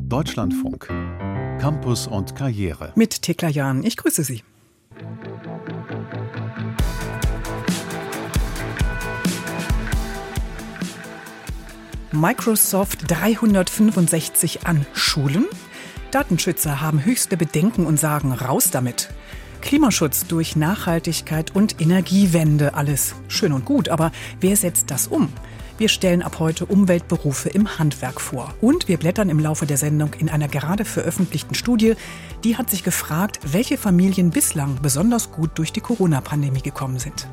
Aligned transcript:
Deutschlandfunk. 0.00 0.88
Campus 1.60 2.06
und 2.06 2.34
Karriere. 2.34 2.92
Mit 2.96 3.22
Tekla 3.22 3.48
Jan. 3.48 3.82
Ich 3.82 3.96
grüße 3.96 4.24
Sie. 4.24 4.42
Microsoft 12.12 13.10
365 13.10 14.66
an 14.66 14.86
Schulen. 14.92 15.46
Datenschützer 16.10 16.80
haben 16.80 17.04
höchste 17.04 17.36
Bedenken 17.36 17.86
und 17.86 18.00
sagen 18.00 18.32
raus 18.32 18.70
damit. 18.70 19.10
Klimaschutz 19.60 20.26
durch 20.26 20.56
Nachhaltigkeit 20.56 21.54
und 21.54 21.80
Energiewende, 21.80 22.74
alles 22.74 23.14
schön 23.28 23.52
und 23.52 23.64
gut, 23.64 23.88
aber 23.88 24.12
wer 24.40 24.56
setzt 24.56 24.90
das 24.90 25.08
um? 25.08 25.32
Wir 25.78 25.90
stellen 25.90 26.22
ab 26.22 26.38
heute 26.38 26.64
Umweltberufe 26.64 27.50
im 27.50 27.78
Handwerk 27.78 28.18
vor. 28.18 28.54
Und 28.62 28.88
wir 28.88 28.96
blättern 28.96 29.28
im 29.28 29.38
Laufe 29.38 29.66
der 29.66 29.76
Sendung 29.76 30.14
in 30.14 30.30
einer 30.30 30.48
gerade 30.48 30.86
veröffentlichten 30.86 31.54
Studie. 31.54 31.96
Die 32.44 32.56
hat 32.56 32.70
sich 32.70 32.82
gefragt, 32.82 33.40
welche 33.44 33.76
Familien 33.76 34.30
bislang 34.30 34.78
besonders 34.80 35.32
gut 35.32 35.50
durch 35.56 35.72
die 35.72 35.82
Corona-Pandemie 35.82 36.62
gekommen 36.62 36.98
sind. 36.98 37.28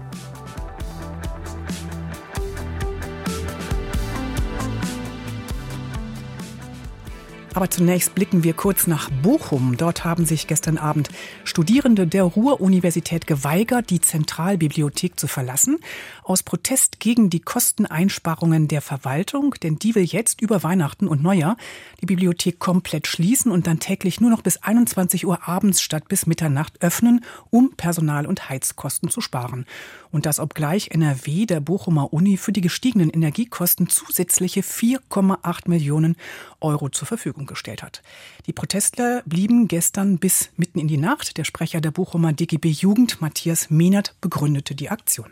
Aber 7.55 7.69
zunächst 7.69 8.15
blicken 8.15 8.43
wir 8.43 8.53
kurz 8.53 8.87
nach 8.87 9.11
Bochum. 9.21 9.77
Dort 9.77 10.03
haben 10.03 10.25
sich 10.25 10.47
gestern 10.47 10.79
Abend 10.79 11.09
Studierende 11.43 12.07
der 12.07 12.23
Ruhr-Universität 12.23 13.27
geweigert, 13.27 13.91
die 13.91 14.01
Zentralbibliothek 14.01 15.19
zu 15.19 15.27
verlassen, 15.27 15.77
aus 16.23 16.41
Protest 16.41 16.99
gegen 16.99 17.29
die 17.29 17.41
Kosteneinsparungen 17.41 18.67
der 18.67 18.81
Verwaltung, 18.81 19.53
denn 19.61 19.77
die 19.77 19.93
will 19.93 20.03
jetzt 20.03 20.41
über 20.41 20.63
Weihnachten 20.63 21.07
und 21.07 21.21
Neujahr 21.21 21.55
die 22.01 22.07
Bibliothek 22.07 22.57
komplett 22.57 23.05
schließen 23.05 23.51
und 23.51 23.67
dann 23.67 23.79
täglich 23.79 24.19
nur 24.19 24.31
noch 24.31 24.41
bis 24.41 24.57
21 24.57 25.27
Uhr 25.27 25.47
abends 25.47 25.79
statt 25.81 26.07
bis 26.07 26.25
Mitternacht 26.25 26.81
öffnen, 26.81 27.23
um 27.51 27.73
Personal- 27.77 28.25
und 28.25 28.49
Heizkosten 28.49 29.09
zu 29.09 29.21
sparen. 29.21 29.65
Und 30.11 30.25
das 30.25 30.39
obgleich 30.39 30.91
NRW 30.91 31.45
der 31.45 31.59
Bochumer 31.59 32.13
Uni 32.13 32.37
für 32.37 32.51
die 32.51 32.61
gestiegenen 32.61 33.09
Energiekosten 33.09 33.89
zusätzliche 33.89 34.61
4,8 34.61 35.69
Millionen 35.69 36.15
Euro 36.59 36.89
zur 36.89 37.07
Verfügung 37.07 37.42
gestellt 37.45 37.83
hat. 37.83 38.01
Die 38.45 38.53
Protestler 38.53 39.23
blieben 39.25 39.67
gestern 39.67 40.17
bis 40.17 40.49
mitten 40.57 40.79
in 40.79 40.87
die 40.87 40.97
Nacht. 40.97 41.37
Der 41.37 41.43
Sprecher 41.43 41.81
der 41.81 41.91
Bochumer 41.91 42.33
DGB 42.33 42.69
Jugend, 42.69 43.21
Matthias 43.21 43.69
Mehnert, 43.69 44.15
begründete 44.21 44.75
die 44.75 44.89
Aktion. 44.89 45.31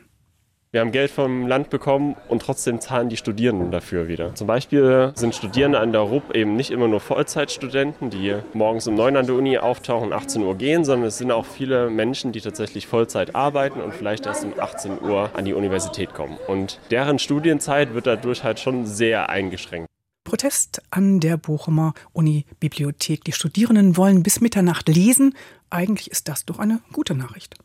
Wir 0.73 0.79
haben 0.79 0.93
Geld 0.93 1.11
vom 1.11 1.47
Land 1.47 1.69
bekommen 1.69 2.15
und 2.29 2.41
trotzdem 2.41 2.79
zahlen 2.79 3.09
die 3.09 3.17
Studierenden 3.17 3.71
dafür 3.71 4.07
wieder. 4.07 4.33
Zum 4.35 4.47
Beispiel 4.47 5.11
sind 5.15 5.35
Studierende 5.35 5.81
an 5.81 5.91
der 5.91 5.99
RUB 5.99 6.33
eben 6.33 6.55
nicht 6.55 6.71
immer 6.71 6.87
nur 6.87 7.01
Vollzeitstudenten, 7.01 8.09
die 8.09 8.35
morgens 8.53 8.87
um 8.87 8.95
9 8.95 9.17
an 9.17 9.25
der 9.25 9.35
Uni 9.35 9.57
auftauchen, 9.57 10.13
18 10.13 10.41
Uhr 10.43 10.55
gehen, 10.55 10.85
sondern 10.85 11.09
es 11.09 11.17
sind 11.17 11.29
auch 11.29 11.45
viele 11.45 11.89
Menschen, 11.89 12.31
die 12.31 12.39
tatsächlich 12.39 12.87
Vollzeit 12.87 13.35
arbeiten 13.35 13.81
und 13.81 13.93
vielleicht 13.93 14.25
erst 14.25 14.45
um 14.45 14.53
18 14.57 15.01
Uhr 15.01 15.29
an 15.33 15.43
die 15.43 15.53
Universität 15.53 16.13
kommen. 16.13 16.37
Und 16.47 16.79
deren 16.89 17.19
Studienzeit 17.19 17.93
wird 17.93 18.07
dadurch 18.07 18.45
halt 18.45 18.61
schon 18.61 18.85
sehr 18.85 19.27
eingeschränkt. 19.27 19.90
Protest 20.31 20.81
an 20.91 21.19
der 21.19 21.35
Bochumer 21.35 21.93
Uni-Bibliothek. 22.13 23.25
Die 23.25 23.33
Studierenden 23.33 23.97
wollen 23.97 24.23
bis 24.23 24.39
Mitternacht 24.39 24.87
lesen. 24.87 25.35
Eigentlich 25.69 26.09
ist 26.09 26.29
das 26.29 26.45
doch 26.45 26.57
eine 26.57 26.79
gute 26.93 27.15
Nachricht. 27.15 27.57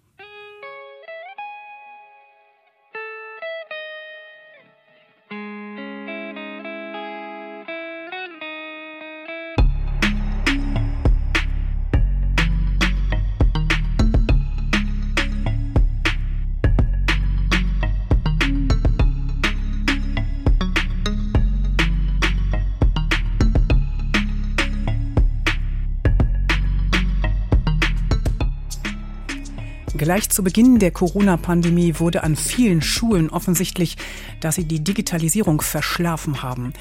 Gleich 29.96 30.28
zu 30.28 30.44
Beginn 30.44 30.78
der 30.78 30.90
Corona-Pandemie 30.90 31.94
wurde 31.98 32.22
an 32.22 32.36
vielen 32.36 32.82
Schulen 32.82 33.30
offensichtlich, 33.30 33.96
dass 34.40 34.56
sie 34.56 34.64
die 34.64 34.84
Digitalisierung 34.84 35.62
verschlafen 35.62 36.42
haben. 36.42 36.74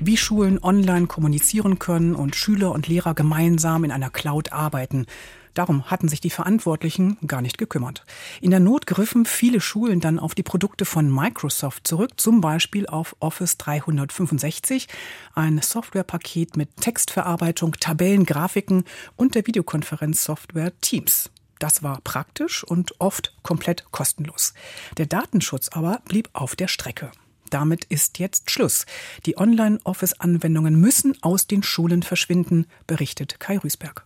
Wie 0.00 0.16
Schulen 0.16 0.58
online 0.60 1.06
kommunizieren 1.06 1.78
können 1.78 2.16
und 2.16 2.34
Schüler 2.34 2.72
und 2.72 2.88
Lehrer 2.88 3.14
gemeinsam 3.14 3.84
in 3.84 3.92
einer 3.92 4.10
Cloud 4.10 4.52
arbeiten. 4.52 5.06
Darum 5.54 5.90
hatten 5.90 6.08
sich 6.08 6.20
die 6.20 6.30
Verantwortlichen 6.30 7.18
gar 7.26 7.40
nicht 7.40 7.56
gekümmert. 7.56 8.04
In 8.40 8.50
der 8.50 8.60
Not 8.60 8.88
griffen 8.88 9.26
viele 9.26 9.60
Schulen 9.60 10.00
dann 10.00 10.18
auf 10.18 10.34
die 10.34 10.42
Produkte 10.42 10.84
von 10.84 11.08
Microsoft 11.08 11.86
zurück, 11.86 12.14
zum 12.16 12.40
Beispiel 12.40 12.86
auf 12.88 13.14
Office 13.20 13.58
365, 13.58 14.88
ein 15.34 15.60
Softwarepaket 15.62 16.56
mit 16.56 16.76
Textverarbeitung, 16.78 17.72
Tabellen, 17.78 18.26
Grafiken 18.26 18.84
und 19.14 19.36
der 19.36 19.46
Videokonferenzsoftware 19.46 20.72
Teams. 20.80 21.30
Das 21.58 21.82
war 21.82 22.00
praktisch 22.02 22.64
und 22.64 23.00
oft 23.00 23.34
komplett 23.42 23.86
kostenlos. 23.90 24.54
Der 24.98 25.06
Datenschutz 25.06 25.70
aber 25.70 26.02
blieb 26.06 26.28
auf 26.32 26.56
der 26.56 26.68
Strecke. 26.68 27.10
Damit 27.50 27.84
ist 27.84 28.18
jetzt 28.18 28.50
Schluss. 28.50 28.86
Die 29.24 29.38
Online-Office-Anwendungen 29.38 30.80
müssen 30.80 31.16
aus 31.22 31.46
den 31.46 31.62
Schulen 31.62 32.02
verschwinden, 32.02 32.66
berichtet 32.86 33.38
Kai 33.40 33.58
Rüßberg. 33.58 34.04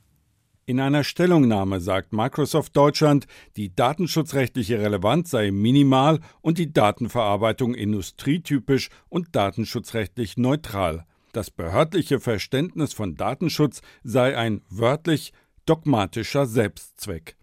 In 0.66 0.78
einer 0.78 1.02
Stellungnahme 1.02 1.80
sagt 1.80 2.12
Microsoft 2.12 2.76
Deutschland, 2.76 3.26
die 3.56 3.74
datenschutzrechtliche 3.74 4.78
Relevanz 4.78 5.30
sei 5.30 5.50
minimal 5.50 6.20
und 6.42 6.58
die 6.58 6.72
Datenverarbeitung 6.72 7.74
industrietypisch 7.74 8.90
und 9.08 9.34
datenschutzrechtlich 9.34 10.36
neutral. 10.36 11.06
Das 11.32 11.50
behördliche 11.50 12.20
Verständnis 12.20 12.92
von 12.92 13.16
Datenschutz 13.16 13.82
sei 14.04 14.36
ein 14.36 14.62
wörtlich 14.68 15.32
dogmatischer 15.66 16.46
Selbstzweck. 16.46 17.36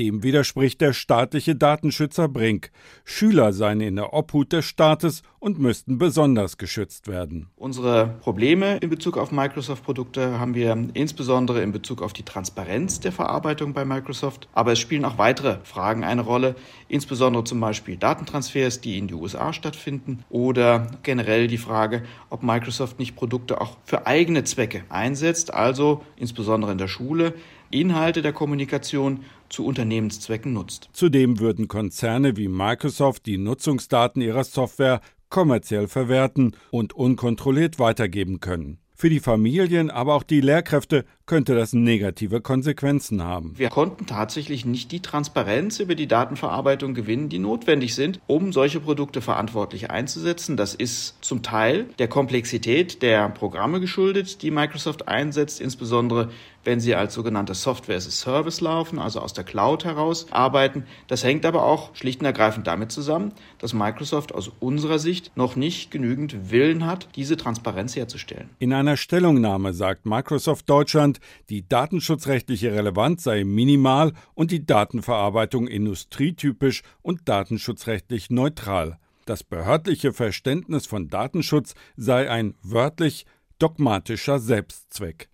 Dem 0.00 0.22
widerspricht 0.22 0.80
der 0.80 0.94
staatliche 0.94 1.54
Datenschützer 1.54 2.26
Brink. 2.26 2.70
Schüler 3.04 3.52
seien 3.52 3.82
in 3.82 3.96
der 3.96 4.14
Obhut 4.14 4.50
des 4.50 4.64
Staates 4.64 5.22
und 5.38 5.58
müssten 5.58 5.98
besonders 5.98 6.56
geschützt 6.56 7.06
werden. 7.06 7.50
Unsere 7.56 8.16
Probleme 8.22 8.78
in 8.78 8.88
Bezug 8.88 9.18
auf 9.18 9.30
Microsoft-Produkte 9.30 10.40
haben 10.40 10.54
wir 10.54 10.88
insbesondere 10.94 11.60
in 11.60 11.72
Bezug 11.72 12.00
auf 12.00 12.14
die 12.14 12.22
Transparenz 12.22 13.00
der 13.00 13.12
Verarbeitung 13.12 13.74
bei 13.74 13.84
Microsoft. 13.84 14.48
Aber 14.54 14.72
es 14.72 14.78
spielen 14.78 15.04
auch 15.04 15.18
weitere 15.18 15.58
Fragen 15.64 16.02
eine 16.02 16.22
Rolle, 16.22 16.54
insbesondere 16.88 17.44
zum 17.44 17.60
Beispiel 17.60 17.98
Datentransfers, 17.98 18.80
die 18.80 18.96
in 18.96 19.06
die 19.06 19.12
USA 19.12 19.52
stattfinden 19.52 20.24
oder 20.30 20.86
generell 21.02 21.46
die 21.46 21.58
Frage, 21.58 22.04
ob 22.30 22.42
Microsoft 22.42 22.98
nicht 22.98 23.16
Produkte 23.16 23.60
auch 23.60 23.76
für 23.84 24.06
eigene 24.06 24.44
Zwecke 24.44 24.82
einsetzt, 24.88 25.52
also 25.52 26.02
insbesondere 26.16 26.72
in 26.72 26.78
der 26.78 26.88
Schule 26.88 27.34
Inhalte 27.70 28.20
der 28.20 28.32
Kommunikation 28.32 29.20
zu 29.50 29.66
Unternehmenszwecken 29.66 30.52
nutzt. 30.52 30.88
Zudem 30.92 31.38
würden 31.40 31.68
Konzerne 31.68 32.36
wie 32.36 32.48
Microsoft 32.48 33.26
die 33.26 33.38
Nutzungsdaten 33.38 34.22
ihrer 34.22 34.44
Software 34.44 35.00
kommerziell 35.28 35.88
verwerten 35.88 36.56
und 36.70 36.92
unkontrolliert 36.92 37.78
weitergeben 37.78 38.40
können. 38.40 38.78
Für 38.94 39.08
die 39.08 39.20
Familien, 39.20 39.90
aber 39.90 40.14
auch 40.14 40.24
die 40.24 40.42
Lehrkräfte 40.42 41.06
könnte 41.30 41.54
das 41.54 41.74
negative 41.74 42.40
Konsequenzen 42.40 43.22
haben. 43.22 43.52
Wir 43.56 43.68
konnten 43.68 44.04
tatsächlich 44.04 44.66
nicht 44.66 44.90
die 44.90 44.98
Transparenz 44.98 45.78
über 45.78 45.94
die 45.94 46.08
Datenverarbeitung 46.08 46.92
gewinnen, 46.92 47.28
die 47.28 47.38
notwendig 47.38 47.94
sind, 47.94 48.18
um 48.26 48.52
solche 48.52 48.80
Produkte 48.80 49.20
verantwortlich 49.20 49.92
einzusetzen. 49.92 50.56
Das 50.56 50.74
ist 50.74 51.18
zum 51.20 51.44
Teil 51.44 51.84
der 52.00 52.08
Komplexität 52.08 53.00
der 53.00 53.28
Programme 53.28 53.78
geschuldet, 53.78 54.42
die 54.42 54.50
Microsoft 54.50 55.06
einsetzt, 55.06 55.60
insbesondere 55.60 56.30
wenn 56.64 56.80
sie 56.80 56.94
als 56.94 57.14
sogenannte 57.14 57.54
Software 57.54 57.96
as 57.96 58.06
a 58.06 58.10
Service 58.10 58.60
laufen, 58.60 58.98
also 58.98 59.20
aus 59.20 59.32
der 59.32 59.44
Cloud 59.44 59.84
heraus 59.84 60.26
arbeiten. 60.30 60.84
Das 61.06 61.24
hängt 61.24 61.46
aber 61.46 61.64
auch 61.64 61.94
schlicht 61.94 62.20
und 62.20 62.26
ergreifend 62.26 62.66
damit 62.66 62.92
zusammen, 62.92 63.32
dass 63.58 63.72
Microsoft 63.72 64.34
aus 64.34 64.50
unserer 64.60 64.98
Sicht 64.98 65.36
noch 65.36 65.56
nicht 65.56 65.90
genügend 65.90 66.50
Willen 66.50 66.86
hat, 66.86 67.08
diese 67.16 67.36
Transparenz 67.36 67.96
herzustellen. 67.96 68.50
In 68.58 68.72
einer 68.72 68.96
Stellungnahme 68.96 69.72
sagt 69.72 70.06
Microsoft 70.06 70.68
Deutschland, 70.68 71.19
die 71.48 71.68
datenschutzrechtliche 71.68 72.72
Relevanz 72.72 73.24
sei 73.24 73.44
minimal 73.44 74.12
und 74.34 74.50
die 74.50 74.66
Datenverarbeitung 74.66 75.68
industrietypisch 75.68 76.82
und 77.02 77.28
datenschutzrechtlich 77.28 78.30
neutral. 78.30 78.98
Das 79.26 79.44
behördliche 79.44 80.12
Verständnis 80.12 80.86
von 80.86 81.08
Datenschutz 81.08 81.74
sei 81.96 82.30
ein 82.30 82.54
wörtlich 82.62 83.26
dogmatischer 83.58 84.38
Selbstzweck. 84.38 85.28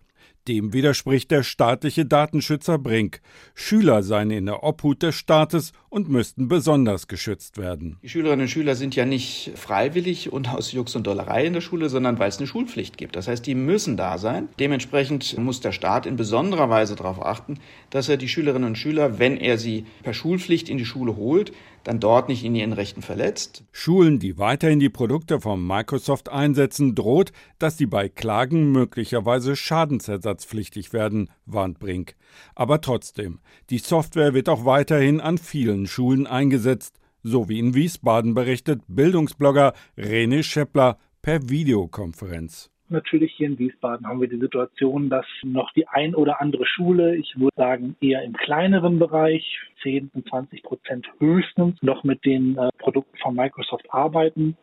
Dem 0.47 0.71
widerspricht 0.71 1.29
der 1.31 1.43
staatliche 1.43 2.05
Datenschützer 2.05 2.77
Brink. 2.77 3.19
Schüler 3.53 4.01
seien 4.01 4.31
in 4.31 4.45
der 4.45 4.63
Obhut 4.63 5.03
des 5.03 5.15
Staates 5.15 5.73
und 5.89 6.07
müssten 6.07 6.47
besonders 6.47 7.07
geschützt 7.07 7.57
werden. 7.57 7.97
Die 8.01 8.07
Schülerinnen 8.07 8.43
und 8.43 8.47
Schüler 8.47 8.75
sind 8.75 8.95
ja 8.95 9.05
nicht 9.05 9.51
freiwillig 9.55 10.31
und 10.31 10.47
aus 10.47 10.71
Jux 10.71 10.95
und 10.95 11.05
Dollerei 11.05 11.45
in 11.45 11.53
der 11.53 11.61
Schule, 11.61 11.89
sondern 11.89 12.17
weil 12.17 12.29
es 12.29 12.37
eine 12.37 12.47
Schulpflicht 12.47 12.97
gibt. 12.97 13.17
Das 13.17 13.27
heißt, 13.27 13.45
die 13.45 13.55
müssen 13.55 13.97
da 13.97 14.17
sein. 14.17 14.47
Dementsprechend 14.57 15.37
muss 15.37 15.59
der 15.59 15.73
Staat 15.73 16.05
in 16.05 16.15
besonderer 16.15 16.69
Weise 16.69 16.95
darauf 16.95 17.25
achten, 17.25 17.59
dass 17.89 18.07
er 18.07 18.15
die 18.15 18.29
Schülerinnen 18.29 18.69
und 18.69 18.77
Schüler, 18.77 19.19
wenn 19.19 19.35
er 19.35 19.57
sie 19.57 19.85
per 20.03 20.13
Schulpflicht 20.13 20.69
in 20.69 20.77
die 20.77 20.85
Schule 20.85 21.17
holt, 21.17 21.51
dann 21.87 22.01
dort 22.01 22.27
nicht 22.27 22.43
in 22.43 22.53
ihren 22.53 22.73
Rechten 22.73 23.01
verletzt. 23.01 23.63
Schulen, 23.71 24.19
die 24.19 24.37
weiterhin 24.37 24.79
die 24.79 24.89
Produkte 24.89 25.39
von 25.39 25.65
Microsoft 25.65 26.27
einsetzen, 26.29 26.95
droht, 26.95 27.31
dass 27.59 27.77
sie 27.77 27.85
bei 27.85 28.09
Klagen 28.09 28.73
möglicherweise 28.73 29.55
schadensersatzpflichtig 29.55 30.91
werden, 30.91 31.29
warnt 31.45 31.79
Brink. 31.79 32.15
Aber 32.55 32.81
trotzdem, 32.81 33.39
die 33.69 33.77
Software 33.77 34.33
wird 34.33 34.49
auch 34.49 34.65
weiterhin 34.65 35.21
an 35.21 35.37
vielen 35.37 35.87
Schulen 35.87 36.27
eingesetzt, 36.27 36.99
so 37.23 37.47
wie 37.47 37.59
in 37.59 37.73
Wiesbaden 37.73 38.33
berichtet 38.33 38.81
Bildungsblogger 38.87 39.73
René 39.97 40.43
Scheppler 40.43 40.97
per 41.21 41.49
Videokonferenz. 41.49 42.69
Natürlich 42.89 43.33
hier 43.35 43.47
in 43.47 43.59
Wiesbaden 43.59 44.07
haben 44.07 44.21
wir 44.21 44.29
die 44.29 44.39
Situation, 44.39 45.09
dass 45.09 45.25
noch 45.43 45.71
die 45.73 45.87
ein 45.89 46.15
oder 46.15 46.39
andere 46.39 46.65
Schule, 46.65 47.17
ich 47.17 47.37
würde 47.37 47.55
sagen 47.57 47.97
eher 47.99 48.23
im 48.23 48.33
kleineren 48.33 48.97
Bereich, 48.97 49.59
10 49.83 50.11
und 50.13 50.27
20 50.29 50.63
Prozent 50.63 51.05
höchstens, 51.19 51.77
noch 51.81 52.05
mit 52.05 52.23
den 52.23 52.57
äh, 52.57 52.69
Produkten 52.77 53.17
von 53.17 53.35
Microsoft 53.35 53.85
arbeiten. 53.91 54.55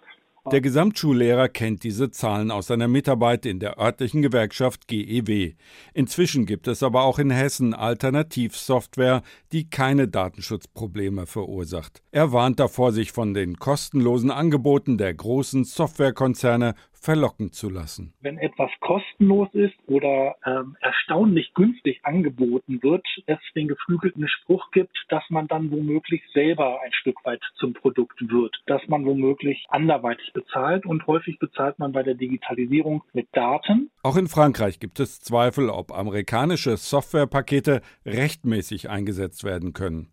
Der 0.51 0.61
Gesamtschullehrer 0.61 1.49
kennt 1.49 1.85
diese 1.85 2.11
Zahlen 2.11 2.51
aus 2.51 2.67
seiner 2.67 2.87
Mitarbeit 2.87 3.47
in 3.47 3.61
der 3.61 3.79
örtlichen 3.79 4.21
Gewerkschaft 4.21 4.89
GEW. 4.89 5.53
Inzwischen 5.95 6.45
gibt 6.45 6.69
es 6.69 6.83
aber 6.83 7.05
auch 7.05 7.19
in 7.19 7.31
Hessen 7.31 7.73
Alternativsoftware, 7.73 9.23
die 9.53 9.71
keine 9.71 10.07
Datenschutzprobleme 10.07 11.25
verursacht. 11.25 12.03
Er 12.11 12.33
warnt 12.33 12.61
davor, 12.61 12.93
sich 12.93 13.11
von 13.11 13.33
den 13.33 13.57
kostenlosen 13.57 14.31
Angeboten 14.31 14.99
der 14.99 15.15
großen 15.15 15.65
Softwarekonzerne 15.65 16.75
verlocken 17.05 17.53
zu 17.53 17.69
lassen. 17.69 18.15
Wenn 18.21 18.39
etwas 18.39 18.71
kostenlos 18.81 19.49
ist 19.53 19.75
oder 19.87 20.37
ähm, 20.47 20.77
erstaunlich 20.81 21.53
günstig 21.55 22.01
angeboten 22.03 22.83
wird, 22.83 23.05
es 23.27 23.39
den 23.55 23.69
geflügelten 23.69 24.27
Spruch 24.27 24.71
gibt, 24.71 24.97
dass 25.11 25.23
man 25.29 25.47
dann 25.47 25.71
womöglich 25.71 26.23
selber 26.33 26.81
ein 26.83 26.93
Stück 26.95 27.17
weit 27.25 27.43
zum 27.57 27.75
Produkt 27.75 28.21
wird, 28.21 28.57
dass 28.67 28.81
man 28.89 29.05
womöglich 29.05 29.67
anderweitig 29.69 30.33
bezahlt 30.33 30.87
und 30.87 31.07
häufig 31.07 31.39
bezahlt 31.39 31.79
man 31.79 31.93
bei 31.93 32.03
der 32.03 32.15
Digitalisierung 32.15 33.05
mit 33.13 33.29
Daten. 33.33 33.91
Auch 34.03 34.17
in 34.17 34.27
Frankreich 34.27 34.81
gibt 34.81 34.99
es 34.99 35.21
Zweifel, 35.21 35.69
ob 35.69 35.93
amerikanische 35.93 36.79
Softwarepakete 36.79 37.83
rechtmäßig 38.07 38.89
eingesetzt 38.89 39.45
werden 39.45 39.75
können. 39.75 40.09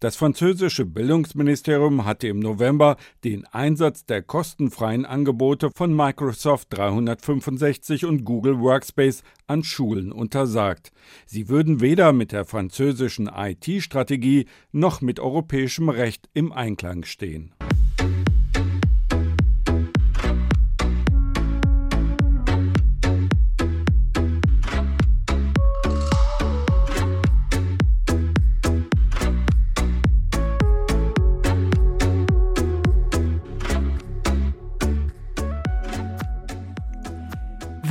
Das 0.00 0.16
französische 0.16 0.84
Bildungsministerium 0.84 2.04
hatte 2.04 2.28
im 2.28 2.40
November 2.40 2.96
den 3.24 3.46
Einsatz 3.46 4.04
der 4.04 4.22
kostenfreien 4.22 5.04
Angebote 5.04 5.70
von 5.74 5.94
Microsoft 5.94 6.68
365 6.70 8.04
und 8.04 8.24
Google 8.24 8.60
Workspace 8.60 9.22
an 9.46 9.64
Schulen 9.64 10.12
untersagt. 10.12 10.92
Sie 11.26 11.48
würden 11.48 11.80
weder 11.80 12.12
mit 12.12 12.32
der 12.32 12.44
französischen 12.44 13.28
IT-Strategie 13.28 14.46
noch 14.72 15.00
mit 15.00 15.20
europäischem 15.20 15.88
Recht 15.88 16.28
im 16.34 16.52
Einklang 16.52 17.04
stehen. 17.04 17.52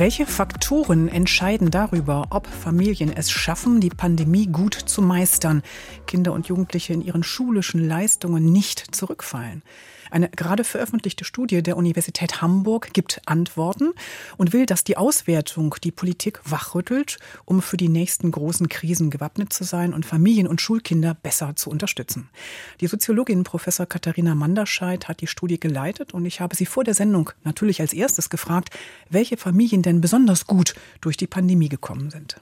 Welche 0.04 0.26
Faktoren 0.26 1.08
entscheiden 1.08 1.70
darüber, 1.70 2.26
ob 2.28 2.46
Familien 2.46 3.10
es 3.10 3.30
schaffen, 3.30 3.80
die 3.80 3.88
Pandemie 3.88 4.46
gut 4.48 4.74
zu 4.74 5.00
meistern, 5.00 5.62
Kinder 6.06 6.34
und 6.34 6.46
Jugendliche 6.46 6.92
in 6.92 7.00
ihren 7.00 7.22
schulischen 7.22 7.88
Leistungen 7.88 8.44
nicht 8.52 8.94
zurückfallen? 8.94 9.62
Eine 10.10 10.28
gerade 10.28 10.64
veröffentlichte 10.64 11.24
Studie 11.24 11.62
der 11.62 11.76
Universität 11.76 12.40
Hamburg 12.40 12.92
gibt 12.92 13.20
Antworten 13.26 13.92
und 14.36 14.52
will, 14.52 14.66
dass 14.66 14.84
die 14.84 14.96
Auswertung 14.96 15.74
die 15.82 15.92
Politik 15.92 16.40
wachrüttelt, 16.44 17.18
um 17.44 17.62
für 17.62 17.76
die 17.76 17.88
nächsten 17.88 18.30
großen 18.30 18.68
Krisen 18.68 19.10
gewappnet 19.10 19.52
zu 19.52 19.64
sein 19.64 19.92
und 19.92 20.06
Familien 20.06 20.46
und 20.46 20.60
Schulkinder 20.60 21.14
besser 21.14 21.56
zu 21.56 21.70
unterstützen. 21.70 22.28
Die 22.80 22.86
Soziologin 22.86 23.44
Professor 23.44 23.86
Katharina 23.86 24.34
Manderscheid 24.34 25.08
hat 25.08 25.20
die 25.20 25.26
Studie 25.26 25.60
geleitet 25.60 26.14
und 26.14 26.26
ich 26.26 26.40
habe 26.40 26.56
sie 26.56 26.66
vor 26.66 26.84
der 26.84 26.94
Sendung 26.94 27.30
natürlich 27.42 27.80
als 27.80 27.92
erstes 27.92 28.30
gefragt, 28.30 28.70
welche 29.10 29.36
Familien 29.36 29.82
denn 29.82 30.00
besonders 30.00 30.46
gut 30.46 30.74
durch 31.00 31.16
die 31.16 31.26
Pandemie 31.26 31.68
gekommen 31.68 32.10
sind. 32.10 32.36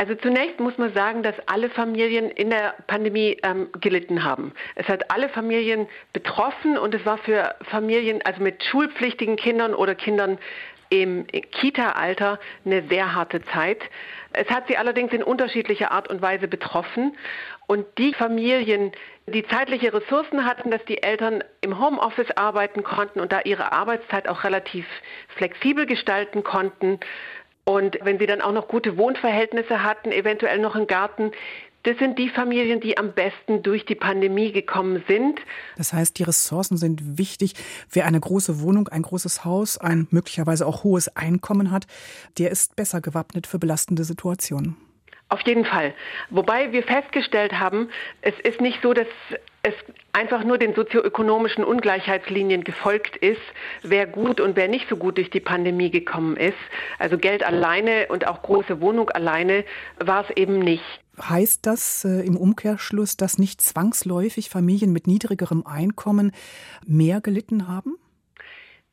Also 0.00 0.14
zunächst 0.14 0.58
muss 0.60 0.78
man 0.78 0.94
sagen, 0.94 1.22
dass 1.22 1.34
alle 1.44 1.68
Familien 1.68 2.30
in 2.30 2.48
der 2.48 2.72
Pandemie 2.86 3.36
ähm, 3.42 3.68
gelitten 3.82 4.24
haben. 4.24 4.54
Es 4.74 4.88
hat 4.88 5.10
alle 5.10 5.28
Familien 5.28 5.88
betroffen 6.14 6.78
und 6.78 6.94
es 6.94 7.04
war 7.04 7.18
für 7.18 7.54
Familien, 7.70 8.22
also 8.24 8.42
mit 8.42 8.64
schulpflichtigen 8.64 9.36
Kindern 9.36 9.74
oder 9.74 9.94
Kindern 9.94 10.38
im 10.88 11.26
Kita-Alter, 11.26 12.40
eine 12.64 12.82
sehr 12.88 13.14
harte 13.14 13.42
Zeit. 13.52 13.82
Es 14.32 14.48
hat 14.48 14.68
sie 14.68 14.78
allerdings 14.78 15.12
in 15.12 15.22
unterschiedlicher 15.22 15.92
Art 15.92 16.08
und 16.08 16.22
Weise 16.22 16.48
betroffen. 16.48 17.14
Und 17.66 17.86
die 17.98 18.14
Familien, 18.14 18.92
die 19.26 19.46
zeitliche 19.46 19.92
Ressourcen 19.92 20.46
hatten, 20.46 20.70
dass 20.70 20.84
die 20.86 21.02
Eltern 21.02 21.44
im 21.60 21.78
Homeoffice 21.78 22.30
arbeiten 22.36 22.82
konnten 22.84 23.20
und 23.20 23.32
da 23.32 23.42
ihre 23.44 23.70
Arbeitszeit 23.70 24.28
auch 24.28 24.44
relativ 24.44 24.86
flexibel 25.36 25.84
gestalten 25.84 26.42
konnten, 26.42 26.98
und 27.64 27.98
wenn 28.02 28.18
sie 28.18 28.26
dann 28.26 28.40
auch 28.40 28.52
noch 28.52 28.68
gute 28.68 28.96
Wohnverhältnisse 28.96 29.82
hatten, 29.82 30.12
eventuell 30.12 30.58
noch 30.58 30.74
einen 30.74 30.86
Garten, 30.86 31.32
das 31.82 31.96
sind 31.98 32.18
die 32.18 32.28
Familien, 32.28 32.80
die 32.80 32.98
am 32.98 33.12
besten 33.12 33.62
durch 33.62 33.86
die 33.86 33.94
Pandemie 33.94 34.52
gekommen 34.52 35.02
sind. 35.08 35.40
Das 35.78 35.94
heißt, 35.94 36.18
die 36.18 36.24
Ressourcen 36.24 36.76
sind 36.76 37.18
wichtig. 37.18 37.54
Wer 37.90 38.04
eine 38.04 38.20
große 38.20 38.60
Wohnung, 38.60 38.88
ein 38.88 39.02
großes 39.02 39.46
Haus, 39.46 39.78
ein 39.78 40.06
möglicherweise 40.10 40.66
auch 40.66 40.84
hohes 40.84 41.16
Einkommen 41.16 41.70
hat, 41.70 41.86
der 42.36 42.50
ist 42.50 42.76
besser 42.76 43.00
gewappnet 43.00 43.46
für 43.46 43.58
belastende 43.58 44.04
Situationen. 44.04 44.76
Auf 45.30 45.42
jeden 45.46 45.64
Fall. 45.64 45.94
Wobei 46.30 46.72
wir 46.72 46.82
festgestellt 46.82 47.52
haben, 47.52 47.88
es 48.20 48.34
ist 48.42 48.60
nicht 48.60 48.80
so, 48.82 48.92
dass 48.92 49.06
es 49.62 49.74
einfach 50.12 50.42
nur 50.42 50.58
den 50.58 50.74
sozioökonomischen 50.74 51.62
Ungleichheitslinien 51.62 52.64
gefolgt 52.64 53.16
ist, 53.16 53.40
wer 53.82 54.08
gut 54.08 54.40
und 54.40 54.56
wer 54.56 54.66
nicht 54.66 54.88
so 54.88 54.96
gut 54.96 55.18
durch 55.18 55.30
die 55.30 55.38
Pandemie 55.38 55.90
gekommen 55.90 56.36
ist. 56.36 56.58
Also 56.98 57.16
Geld 57.16 57.44
alleine 57.44 58.08
und 58.08 58.26
auch 58.26 58.42
große 58.42 58.80
Wohnung 58.80 59.08
alleine 59.10 59.64
war 59.98 60.24
es 60.28 60.36
eben 60.36 60.58
nicht. 60.58 60.82
Heißt 61.22 61.64
das 61.64 62.04
äh, 62.04 62.26
im 62.26 62.36
Umkehrschluss, 62.36 63.16
dass 63.16 63.38
nicht 63.38 63.60
zwangsläufig 63.60 64.50
Familien 64.50 64.92
mit 64.92 65.06
niedrigerem 65.06 65.64
Einkommen 65.64 66.32
mehr 66.84 67.20
gelitten 67.20 67.68
haben? 67.68 67.96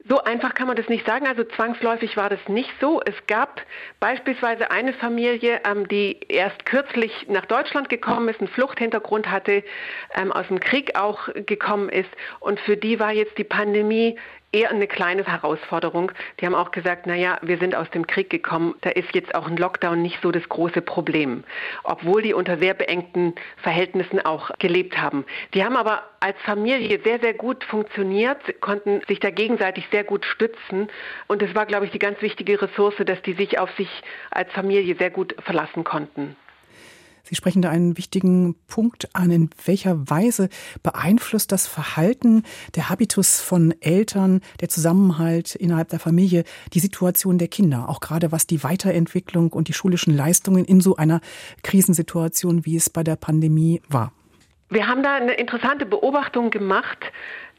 So 0.09 0.23
einfach 0.23 0.53
kann 0.53 0.67
man 0.67 0.77
das 0.77 0.87
nicht 0.87 1.05
sagen. 1.05 1.27
Also 1.27 1.43
zwangsläufig 1.43 2.15
war 2.15 2.29
das 2.29 2.39
nicht 2.47 2.69
so. 2.79 3.01
Es 3.05 3.15
gab 3.27 3.61
beispielsweise 3.99 4.71
eine 4.71 4.93
Familie, 4.93 5.61
ähm, 5.65 5.87
die 5.87 6.19
erst 6.29 6.65
kürzlich 6.65 7.27
nach 7.27 7.45
Deutschland 7.45 7.89
gekommen 7.89 8.29
ist, 8.29 8.39
einen 8.39 8.47
Fluchthintergrund 8.47 9.29
hatte, 9.29 9.63
ähm, 10.15 10.31
aus 10.31 10.47
dem 10.47 10.59
Krieg 10.59 10.97
auch 10.97 11.27
gekommen 11.33 11.89
ist. 11.89 12.09
Und 12.39 12.59
für 12.61 12.77
die 12.77 12.99
war 12.99 13.11
jetzt 13.11 13.37
die 13.37 13.43
Pandemie 13.43 14.17
eher 14.51 14.69
eine 14.69 14.87
kleine 14.87 15.25
Herausforderung. 15.25 16.11
Die 16.39 16.45
haben 16.45 16.55
auch 16.55 16.71
gesagt, 16.71 17.05
naja, 17.05 17.37
wir 17.41 17.57
sind 17.57 17.75
aus 17.75 17.89
dem 17.91 18.07
Krieg 18.07 18.29
gekommen, 18.29 18.75
da 18.81 18.89
ist 18.89 19.13
jetzt 19.13 19.35
auch 19.35 19.47
ein 19.47 19.57
Lockdown 19.57 20.01
nicht 20.01 20.19
so 20.21 20.31
das 20.31 20.47
große 20.47 20.81
Problem, 20.81 21.43
obwohl 21.83 22.21
die 22.21 22.33
unter 22.33 22.57
sehr 22.57 22.73
beengten 22.73 23.35
Verhältnissen 23.57 24.25
auch 24.25 24.51
gelebt 24.59 24.97
haben. 24.97 25.25
Die 25.53 25.63
haben 25.63 25.75
aber 25.75 26.03
als 26.19 26.37
Familie 26.43 26.99
sehr, 27.03 27.19
sehr 27.19 27.33
gut 27.33 27.63
funktioniert, 27.65 28.39
konnten 28.61 29.01
sich 29.07 29.19
da 29.19 29.29
gegenseitig 29.29 29.87
sehr 29.91 30.03
gut 30.03 30.25
stützen 30.25 30.87
und 31.27 31.41
es 31.41 31.53
war, 31.53 31.65
glaube 31.65 31.85
ich, 31.85 31.91
die 31.91 31.99
ganz 31.99 32.21
wichtige 32.21 32.61
Ressource, 32.61 32.95
dass 33.05 33.21
die 33.21 33.33
sich 33.33 33.59
auf 33.59 33.69
sich 33.75 33.89
als 34.31 34.51
Familie 34.53 34.95
sehr 34.95 35.09
gut 35.09 35.35
verlassen 35.43 35.83
konnten. 35.83 36.35
Sie 37.27 37.35
sprechen 37.35 37.61
da 37.61 37.69
einen 37.69 37.97
wichtigen 37.97 38.55
Punkt 38.67 39.13
an. 39.13 39.31
In 39.31 39.49
welcher 39.65 40.09
Weise 40.09 40.47
beeinflusst 40.81 41.51
das 41.51 41.67
Verhalten, 41.67 42.43
der 42.75 42.89
Habitus 42.89 43.41
von 43.41 43.73
Eltern, 43.81 44.39
der 44.61 44.69
Zusammenhalt 44.69 45.55
innerhalb 45.55 45.89
der 45.89 45.99
Familie 45.99 46.45
die 46.73 46.79
Situation 46.79 47.37
der 47.37 47.49
Kinder? 47.49 47.89
Auch 47.89 47.99
gerade 47.99 48.31
was 48.31 48.47
die 48.47 48.63
Weiterentwicklung 48.63 49.51
und 49.51 49.67
die 49.67 49.73
schulischen 49.73 50.15
Leistungen 50.15 50.63
in 50.63 50.79
so 50.79 50.95
einer 50.95 51.19
Krisensituation, 51.63 52.65
wie 52.65 52.77
es 52.77 52.89
bei 52.89 53.03
der 53.03 53.17
Pandemie 53.17 53.81
war. 53.89 54.13
Wir 54.69 54.87
haben 54.87 55.03
da 55.03 55.15
eine 55.15 55.33
interessante 55.33 55.85
Beobachtung 55.85 56.49
gemacht, 56.49 57.11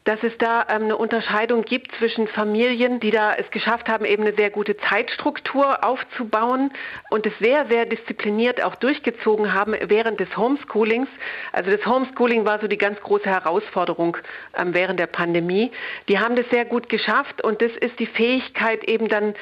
dass 0.09 0.23
es 0.23 0.35
da 0.39 0.65
ähm, 0.69 0.85
eine 0.85 0.97
Unterscheidung 0.97 1.61
gibt 1.61 1.95
zwischen 1.99 2.27
Familien, 2.27 2.99
die 2.99 3.11
da 3.11 3.35
es 3.35 3.47
geschafft 3.51 3.87
haben, 3.87 4.05
eben 4.05 4.23
eine 4.23 4.35
sehr 4.35 4.49
gute 4.49 4.75
Zeitstruktur 4.75 5.83
aufzubauen 5.83 6.71
und 7.11 7.27
es 7.27 7.33
sehr, 7.37 7.67
sehr 7.67 7.85
diszipliniert 7.85 8.59
auch 8.63 8.73
durchgezogen 8.73 9.53
haben 9.53 9.75
während 9.79 10.19
des 10.19 10.35
Homeschoolings. 10.35 11.07
Also 11.51 11.69
das 11.69 11.85
Homeschooling 11.85 12.43
war 12.43 12.59
so 12.59 12.67
die 12.67 12.79
ganz 12.79 12.99
große 13.01 13.29
Herausforderung 13.29 14.17
ähm, 14.57 14.73
während 14.73 14.99
der 14.99 15.05
Pandemie. 15.05 15.71
Die 16.07 16.17
haben 16.17 16.35
das 16.35 16.49
sehr 16.49 16.65
gut 16.65 16.89
geschafft 16.89 17.43
und 17.43 17.61
das 17.61 17.71
ist 17.73 17.99
die 17.99 18.07
Fähigkeit 18.07 18.83
eben 18.85 19.09
dann 19.09 19.35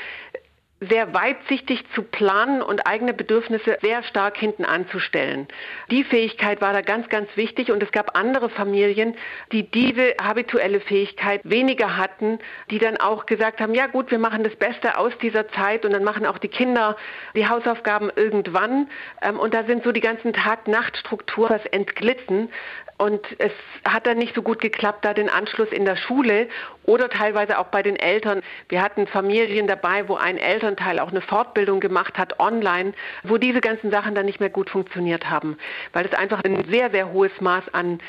sehr 0.79 1.13
weitsichtig 1.13 1.84
zu 1.96 2.03
planen 2.03 2.62
und 2.62 2.86
eigene 2.86 3.13
Bedürfnisse 3.13 3.77
sehr 3.81 4.03
stark 4.03 4.38
hinten 4.38 4.63
anzustellen. 4.63 5.48
Die 5.89 6.03
Fähigkeit 6.03 6.62
war 6.62 6.72
da 6.72 6.81
ganz, 6.81 7.10
ganz 7.10 7.29
wichtig 7.36 7.72
und 7.72 7.81
es 7.81 7.91
gab 7.91 8.15
andere 8.15 8.50
Familien, 8.50 9.15
die 9.51 9.63
diese 9.63 10.13
habituelle 10.22 10.79
Fähigkeit 10.79 11.41
weniger 11.43 11.98
hatten, 11.98 12.38
die 12.69 12.77
dann 12.77 12.98
auch 12.98 13.25
gesagt 13.25 13.60
haben, 13.60 13.74
ja 13.74 13.88
gut, 13.88 14.12
wir 14.12 14.19
machen 14.19 14.43
das 14.43 14.55
Beste 14.55 14.98
aus 14.98 15.13
dieser 15.19 15.48
Zeit 15.50 15.84
und 15.84 15.93
dann 15.93 16.03
machen 16.03 16.27
auch 16.27 16.38
die 16.38 16.48
Kinder 16.48 16.96
die 17.36 17.48
Hausaufgaben 17.48 18.12
irgendwann 18.15 18.88
ähm, 19.24 19.39
und 19.39 19.55
da 19.55 19.63
sind 19.63 19.84
so 19.84 19.91
die 19.91 20.01
ganzen 20.01 20.34
Tag-Nacht-Strukturen 20.34 21.60
entglitten, 21.72 22.50
und 22.98 23.22
es 23.38 23.51
hat 23.86 24.08
dann 24.08 24.18
nicht 24.18 24.34
so 24.34 24.42
gut 24.42 24.60
geklappt, 24.60 25.06
da 25.06 25.13
den 25.13 25.30
Anschluss 25.30 25.70
in 25.70 25.86
der 25.86 25.96
Schule 25.96 26.48
oder 26.84 27.10
teilweise 27.10 27.60
auch 27.60 27.68
bei 27.68 27.84
den 27.84 27.96
Eltern. 27.96 28.42
Wir 28.70 28.82
hatten 28.82 29.06
Familien 29.06 29.68
dabei, 29.68 30.08
wo 30.10 30.16
ein 30.16 30.38
Elternteil 30.38 31.00
auch 31.00 31.12
eine 31.12 31.22
Fortbildung 31.22 31.80
gemacht 31.80 32.18
hat 32.18 32.39
online, 32.39 32.94
wo 33.24 33.38
diese 33.38 33.62
ganzen 33.62 33.92
Sachen 33.92 34.16
dann 34.16 34.25
nicht 34.25 34.39
mehr 34.39 34.50
gut 34.50 34.70
funktioniert 34.70 35.30
haben, 35.30 35.58
weil 35.94 36.06
es 36.06 36.13
einfach 36.13 36.44
ein 36.44 36.66
sehr, 36.70 36.89
sehr 36.89 37.12
hohes 37.12 37.39
Maß 37.39 37.74
an 37.74 38.00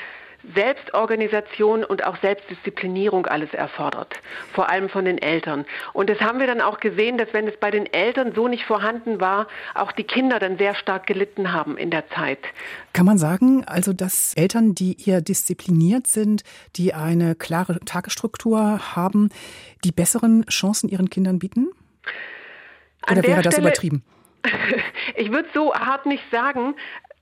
Selbstorganisation 0.55 1.83
und 1.83 2.05
auch 2.05 2.17
Selbstdisziplinierung 2.21 3.25
alles 3.25 3.53
erfordert, 3.53 4.15
vor 4.53 4.69
allem 4.69 4.89
von 4.89 5.05
den 5.05 5.17
Eltern. 5.17 5.65
Und 5.93 6.09
das 6.09 6.19
haben 6.21 6.39
wir 6.39 6.47
dann 6.47 6.61
auch 6.61 6.79
gesehen, 6.79 7.17
dass 7.17 7.33
wenn 7.33 7.47
es 7.47 7.57
bei 7.57 7.71
den 7.71 7.85
Eltern 7.85 8.33
so 8.33 8.47
nicht 8.47 8.65
vorhanden 8.65 9.19
war, 9.19 9.47
auch 9.75 9.91
die 9.91 10.03
Kinder 10.03 10.39
dann 10.39 10.57
sehr 10.57 10.75
stark 10.75 11.07
gelitten 11.07 11.51
haben 11.51 11.77
in 11.77 11.91
der 11.91 12.07
Zeit. 12.09 12.39
Kann 12.93 13.05
man 13.05 13.17
sagen, 13.17 13.65
also 13.65 13.93
dass 13.93 14.33
Eltern, 14.35 14.75
die 14.75 14.97
eher 15.09 15.21
diszipliniert 15.21 16.07
sind, 16.07 16.43
die 16.75 16.93
eine 16.93 17.35
klare 17.35 17.79
Tagesstruktur 17.81 18.95
haben, 18.95 19.29
die 19.83 19.91
besseren 19.91 20.45
Chancen 20.45 20.89
ihren 20.89 21.09
Kindern 21.09 21.39
bieten? 21.39 21.69
Oder 23.09 23.23
wäre 23.23 23.41
das 23.41 23.53
Stelle, 23.53 23.67
übertrieben? 23.67 24.03
Ich 25.15 25.31
würde 25.31 25.49
so 25.53 25.73
hart 25.73 26.05
nicht 26.05 26.23
sagen, 26.31 26.75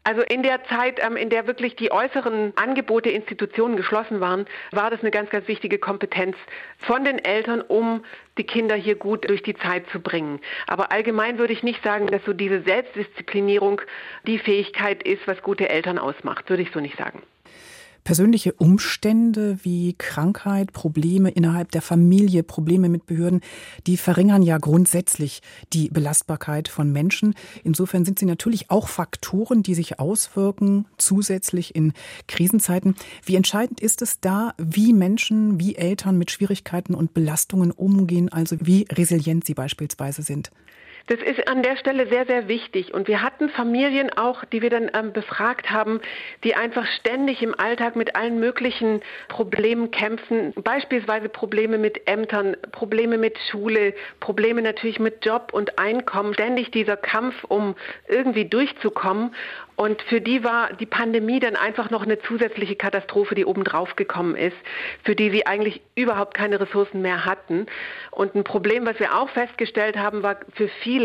also 0.08 0.22
in 0.22 0.42
der 0.42 0.64
Zeit, 0.64 1.02
ähm, 1.06 1.18
in 1.18 1.30
der 1.30 1.48
wirklich 1.48 1.76
die 1.76 1.92
äußeren 1.92 2.54
Angebote, 2.56 3.10
Institutionen 3.10 3.76
geschlossen 3.76 4.22
waren, 4.22 4.46
war 4.72 4.90
das 4.90 5.02
eine 5.02 5.12
ganz, 5.12 5.30
ganz 5.32 5.50
wichtige 5.50 5.80
Kompetenz 5.80 6.38
von 6.80 7.04
den 7.04 7.20
Eltern, 7.20 7.60
um 7.60 8.06
die 8.38 8.46
Kinder 8.46 8.76
hier 8.76 8.96
gut 8.96 9.30
durch 9.30 9.44
die 9.44 9.56
Zeit 9.56 9.84
zu 9.92 10.00
bringen. 10.00 10.40
Aber 10.66 10.94
allgemein 10.94 11.38
würde 11.40 11.52
ich 11.52 11.62
nicht 11.62 11.84
sagen, 11.84 12.08
dass 12.08 12.24
so 12.24 12.32
diese 12.32 12.62
Selbstdisziplinierung 12.62 13.82
die 14.26 14.40
Fähigkeit 14.40 15.04
ist, 15.04 15.28
was 15.28 15.42
gute 15.42 15.68
Eltern 15.68 15.98
ausmacht. 15.98 16.50
Würde 16.50 16.64
ich 16.64 16.72
so 16.72 16.80
nicht 16.80 16.98
sagen. 16.98 17.22
Persönliche 18.08 18.54
Umstände 18.54 19.60
wie 19.64 19.94
Krankheit, 19.98 20.72
Probleme 20.72 21.30
innerhalb 21.30 21.72
der 21.74 21.82
Familie, 21.82 22.42
Probleme 22.42 22.88
mit 22.88 23.06
Behörden, 23.06 23.42
die 23.86 23.98
verringern 23.98 24.44
ja 24.44 24.58
grundsätzlich 24.60 25.42
die 25.74 25.90
Belastbarkeit 25.90 26.70
von 26.70 26.90
Menschen. 26.94 27.36
Insofern 27.66 28.06
sind 28.06 28.18
sie 28.18 28.26
natürlich 28.26 28.72
auch 28.72 28.88
Faktoren, 28.88 29.62
die 29.62 29.76
sich 29.76 30.00
auswirken, 30.00 30.86
zusätzlich 30.98 31.76
in 31.76 31.92
Krisenzeiten. 32.30 32.96
Wie 33.26 33.36
entscheidend 33.36 33.82
ist 33.82 34.02
es 34.02 34.22
da, 34.22 34.54
wie 34.58 34.94
Menschen, 34.94 35.60
wie 35.60 35.76
Eltern 35.76 36.18
mit 36.18 36.32
Schwierigkeiten 36.32 36.96
und 36.96 37.14
Belastungen 37.14 37.72
umgehen, 37.72 38.30
also 38.30 38.56
wie 38.62 38.88
resilient 38.90 39.46
sie 39.46 39.54
beispielsweise 39.54 40.22
sind? 40.22 40.50
Das 41.08 41.20
ist 41.20 41.48
an 41.48 41.64
der 41.64 41.78
Stelle 41.78 42.08
sehr, 42.08 42.26
sehr 42.26 42.50
wichtig. 42.50 42.94
Und 42.94 43.08
wir 43.08 43.22
hatten 43.22 43.50
Familien 43.50 44.12
auch, 44.12 44.44
die 44.44 44.62
wir 44.62 44.70
dann 44.70 44.92
ähm, 44.94 45.14
befragt 45.14 45.72
haben, 45.72 46.02
die 46.44 46.56
einfach 46.56 46.86
ständig 47.00 47.42
im 47.42 47.58
Alltag 47.58 47.96
mit 47.96 48.16
allen 48.16 48.40
möglichen 48.40 49.02
Problemen 49.30 49.90
kämpfen. 49.92 50.54
Beispielsweise 50.56 51.30
Probleme 51.30 51.78
mit 51.78 52.08
Ämtern, 52.08 52.58
Probleme 52.74 53.18
mit 53.18 53.38
Schule, 53.50 53.94
Probleme 54.20 54.62
natürlich 54.62 55.00
mit 55.00 55.26
Job 55.26 55.52
und 55.54 55.80
Einkommen. 55.80 56.34
Ständig 56.34 56.72
dieser 56.72 56.98
Kampf, 56.98 57.44
um 57.46 57.76
irgendwie 58.10 58.46
durchzukommen. 58.46 59.34
Und 59.78 60.02
für 60.02 60.20
die 60.20 60.44
war 60.44 60.74
die 60.74 60.88
Pandemie 60.88 61.40
dann 61.40 61.56
einfach 61.56 61.92
noch 61.92 62.02
eine 62.02 62.20
zusätzliche 62.20 62.76
Katastrophe, 62.76 63.36
die 63.36 63.46
obendrauf 63.46 63.96
gekommen 63.96 64.36
ist, 64.36 64.58
für 65.04 65.16
die 65.16 65.30
sie 65.30 65.46
eigentlich 65.46 65.82
überhaupt 65.94 66.34
keine 66.34 66.60
Ressourcen 66.60 67.04
mehr 67.04 67.26
hatten. 67.26 67.68
Und 68.10 68.34
ein 68.34 68.44
Problem, 68.44 68.88
was 68.88 69.00
wir 69.00 69.16
auch 69.16 69.30
festgestellt 69.30 69.96
haben, 69.96 70.24
war 70.24 70.38
für 70.56 70.68
viele, 70.82 70.97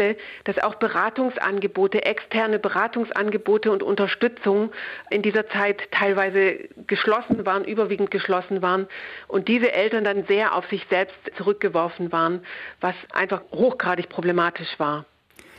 dass 0.44 0.58
auch 0.58 0.76
Beratungsangebote, 0.76 2.04
externe 2.04 2.58
Beratungsangebote 2.58 3.70
und 3.70 3.82
Unterstützung 3.82 4.72
in 5.10 5.22
dieser 5.22 5.48
Zeit 5.48 5.90
teilweise 5.90 6.68
geschlossen 6.86 7.44
waren, 7.46 7.64
überwiegend 7.64 8.10
geschlossen 8.10 8.62
waren 8.62 8.86
und 9.28 9.48
diese 9.48 9.72
Eltern 9.72 10.04
dann 10.04 10.24
sehr 10.26 10.54
auf 10.54 10.66
sich 10.68 10.86
selbst 10.90 11.16
zurückgeworfen 11.36 12.12
waren, 12.12 12.40
was 12.80 12.94
einfach 13.12 13.42
hochgradig 13.52 14.08
problematisch 14.08 14.78
war. 14.78 15.04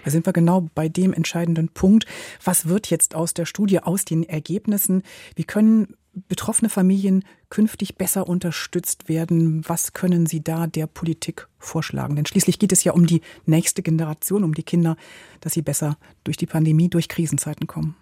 Da 0.03 0.11
sind 0.11 0.25
wir 0.25 0.33
genau 0.33 0.67
bei 0.75 0.89
dem 0.89 1.13
entscheidenden 1.13 1.69
Punkt. 1.69 2.05
Was 2.43 2.67
wird 2.67 2.89
jetzt 2.89 3.15
aus 3.15 3.33
der 3.33 3.45
Studie, 3.45 3.79
aus 3.79 4.03
den 4.03 4.23
Ergebnissen? 4.23 5.03
Wie 5.35 5.45
können 5.45 5.95
betroffene 6.13 6.69
Familien 6.69 7.23
künftig 7.49 7.95
besser 7.95 8.27
unterstützt 8.27 9.09
werden? 9.09 9.63
Was 9.67 9.93
können 9.93 10.25
Sie 10.25 10.43
da 10.43 10.67
der 10.67 10.87
Politik 10.87 11.47
vorschlagen? 11.57 12.15
Denn 12.15 12.25
schließlich 12.25 12.59
geht 12.59 12.71
es 12.71 12.83
ja 12.83 12.93
um 12.93 13.05
die 13.05 13.21
nächste 13.45 13.81
Generation, 13.81 14.43
um 14.43 14.53
die 14.53 14.63
Kinder, 14.63 14.95
dass 15.41 15.53
sie 15.53 15.61
besser 15.61 15.97
durch 16.23 16.37
die 16.37 16.45
Pandemie, 16.45 16.89
durch 16.89 17.09
Krisenzeiten 17.09 17.67
kommen. 17.67 17.95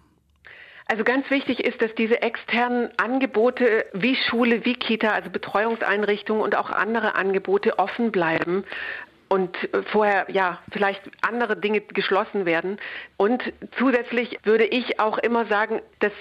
Also 0.86 1.04
ganz 1.04 1.30
wichtig 1.30 1.60
ist, 1.60 1.80
dass 1.80 1.94
diese 1.94 2.20
externen 2.22 2.90
Angebote 2.98 3.86
wie 3.94 4.16
Schule, 4.28 4.64
wie 4.64 4.74
Kita, 4.74 5.10
also 5.10 5.30
Betreuungseinrichtungen 5.30 6.42
und 6.42 6.56
auch 6.56 6.70
andere 6.70 7.14
Angebote 7.14 7.78
offen 7.78 8.12
bleiben 8.12 8.64
und 9.28 9.56
vorher 9.90 10.26
ja 10.30 10.58
vielleicht 10.72 11.00
andere 11.22 11.56
Dinge 11.56 11.80
geschlossen 11.80 12.44
werden. 12.44 12.78
Und 13.16 13.42
zusätzlich 13.78 14.38
würde 14.42 14.66
ich 14.66 15.00
auch 15.00 15.16
immer 15.16 15.46
sagen, 15.46 15.80
dass 16.00 16.12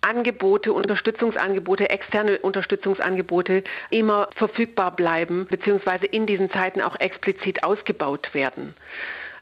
Beratungsangebote, 0.00 0.72
Unterstützungsangebote, 0.72 1.90
externe 1.90 2.38
Unterstützungsangebote 2.38 3.62
immer 3.90 4.28
verfügbar 4.34 4.96
bleiben, 4.96 5.46
beziehungsweise 5.48 6.06
in 6.06 6.26
diesen 6.26 6.50
Zeiten 6.50 6.80
auch 6.80 6.98
explizit 6.98 7.62
ausgebaut 7.62 8.32
werden. 8.32 8.74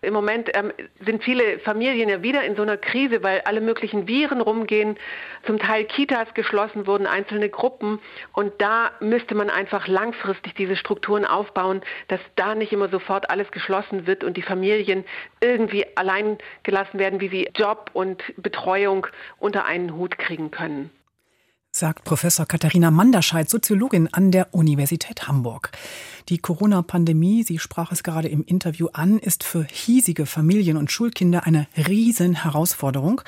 Im 0.00 0.14
Moment 0.14 0.50
ähm, 0.55 0.73
sind 1.05 1.25
viele 1.25 1.59
Familien 1.61 2.09
ja 2.09 2.23
wieder 2.23 2.45
in 2.45 2.57
so 2.57 2.62
einer 2.62 2.76
Krise, 2.76 3.23
weil 3.23 3.40
alle 3.43 3.61
möglichen 3.61 4.07
Viren 4.07 4.40
rumgehen, 4.40 4.97
zum 5.45 5.59
Teil 5.59 5.85
Kitas 5.85 6.33
geschlossen 6.35 6.87
wurden, 6.87 7.07
einzelne 7.07 7.49
Gruppen. 7.49 8.00
Und 8.33 8.52
da 8.59 8.93
müsste 9.00 9.35
man 9.35 9.50
einfach 9.50 9.88
langfristig 9.88 10.55
diese 10.55 10.76
Strukturen 10.76 11.25
aufbauen, 11.25 11.83
dass 12.09 12.21
da 12.37 12.55
nicht 12.55 12.73
immer 12.73 12.88
sofort 12.88 13.31
alles 13.31 13.50
geschlossen 13.50 14.07
wird 14.07 14.25
und 14.25 14.37
die 14.37 14.43
Familien 14.43 15.05
irgendwie 15.40 15.85
allein 15.97 16.38
gelassen 16.62 16.99
werden, 16.99 17.21
wie 17.21 17.28
sie 17.28 17.49
Job 17.57 17.90
und 17.93 18.23
Betreuung 18.37 19.07
unter 19.38 19.64
einen 19.64 19.95
Hut 19.95 20.19
kriegen 20.19 20.50
können 20.50 20.90
sagt 21.71 22.05
Professor 22.05 22.47
Katharina 22.47 22.91
Manderscheid, 22.91 23.49
Soziologin 23.49 24.09
an 24.13 24.31
der 24.31 24.55
Universität 24.55 25.29
Hamburg. 25.29 25.71
Die 26.29 26.39
Corona-Pandemie, 26.39 27.43
sie 27.43 27.59
sprach 27.59 27.93
es 27.93 28.03
gerade 28.03 28.29
im 28.29 28.45
Interview 28.45 28.89
an, 28.93 29.19
ist 29.19 29.45
für 29.45 29.65
hiesige 29.65 30.27
Familien 30.27 30.77
und 30.77 30.91
Schulkinder 30.91 31.45
eine 31.45 31.67
Riesenherausforderung. 31.77 33.21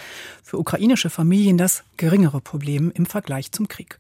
Für 0.43 0.59
ukrainische 0.59 1.11
Familien 1.11 1.59
das 1.59 1.85
geringere 1.97 2.41
Problem 2.41 2.91
im 2.95 3.07
Vergleich 3.07 3.53
zum 3.53 3.69
Krieg. 3.69 3.99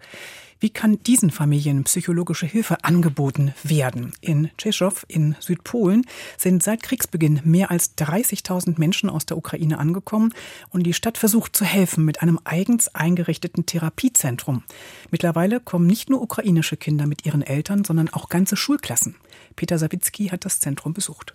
Wie 0.62 0.68
kann 0.68 1.02
diesen 1.04 1.30
Familien 1.30 1.84
psychologische 1.84 2.44
Hilfe 2.44 2.84
angeboten 2.84 3.54
werden? 3.62 4.12
In 4.20 4.50
Tschechow 4.58 5.06
in 5.08 5.34
Südpolen 5.40 6.06
sind 6.36 6.62
seit 6.62 6.82
Kriegsbeginn 6.82 7.40
mehr 7.44 7.70
als 7.70 7.96
30.000 7.96 8.78
Menschen 8.78 9.08
aus 9.08 9.24
der 9.24 9.38
Ukraine 9.38 9.78
angekommen 9.78 10.34
und 10.68 10.82
die 10.82 10.92
Stadt 10.92 11.16
versucht 11.16 11.56
zu 11.56 11.64
helfen 11.64 12.04
mit 12.04 12.20
einem 12.20 12.38
eigens 12.44 12.94
eingerichteten 12.94 13.64
Therapiezentrum. 13.64 14.62
Mittlerweile 15.10 15.60
kommen 15.60 15.86
nicht 15.86 16.10
nur 16.10 16.20
ukrainische 16.20 16.76
Kinder 16.76 17.06
mit 17.06 17.24
ihren 17.24 17.40
Eltern, 17.40 17.82
sondern 17.82 18.10
auch 18.10 18.28
ganze 18.28 18.54
Schulklassen. 18.54 19.16
Peter 19.56 19.78
Sawicki 19.78 20.28
hat 20.28 20.44
das 20.44 20.60
Zentrum 20.60 20.92
besucht. 20.92 21.32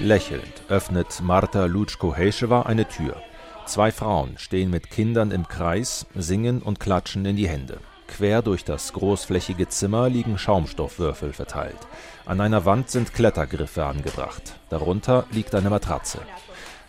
Lächelnd 0.00 0.62
öffnet 0.68 1.22
Marta 1.22 1.64
Lutschko-Heschewa 1.64 2.62
eine 2.62 2.86
Tür. 2.86 3.16
Zwei 3.64 3.90
Frauen 3.90 4.36
stehen 4.36 4.70
mit 4.70 4.90
Kindern 4.90 5.30
im 5.30 5.48
Kreis, 5.48 6.06
singen 6.14 6.60
und 6.60 6.80
klatschen 6.80 7.24
in 7.24 7.36
die 7.36 7.48
Hände. 7.48 7.78
Quer 8.06 8.42
durch 8.42 8.62
das 8.62 8.92
großflächige 8.92 9.68
Zimmer 9.68 10.10
liegen 10.10 10.36
Schaumstoffwürfel 10.36 11.32
verteilt. 11.32 11.78
An 12.26 12.40
einer 12.42 12.66
Wand 12.66 12.90
sind 12.90 13.14
Klettergriffe 13.14 13.84
angebracht. 13.84 14.56
Darunter 14.68 15.24
liegt 15.32 15.54
eine 15.54 15.70
Matratze. 15.70 16.20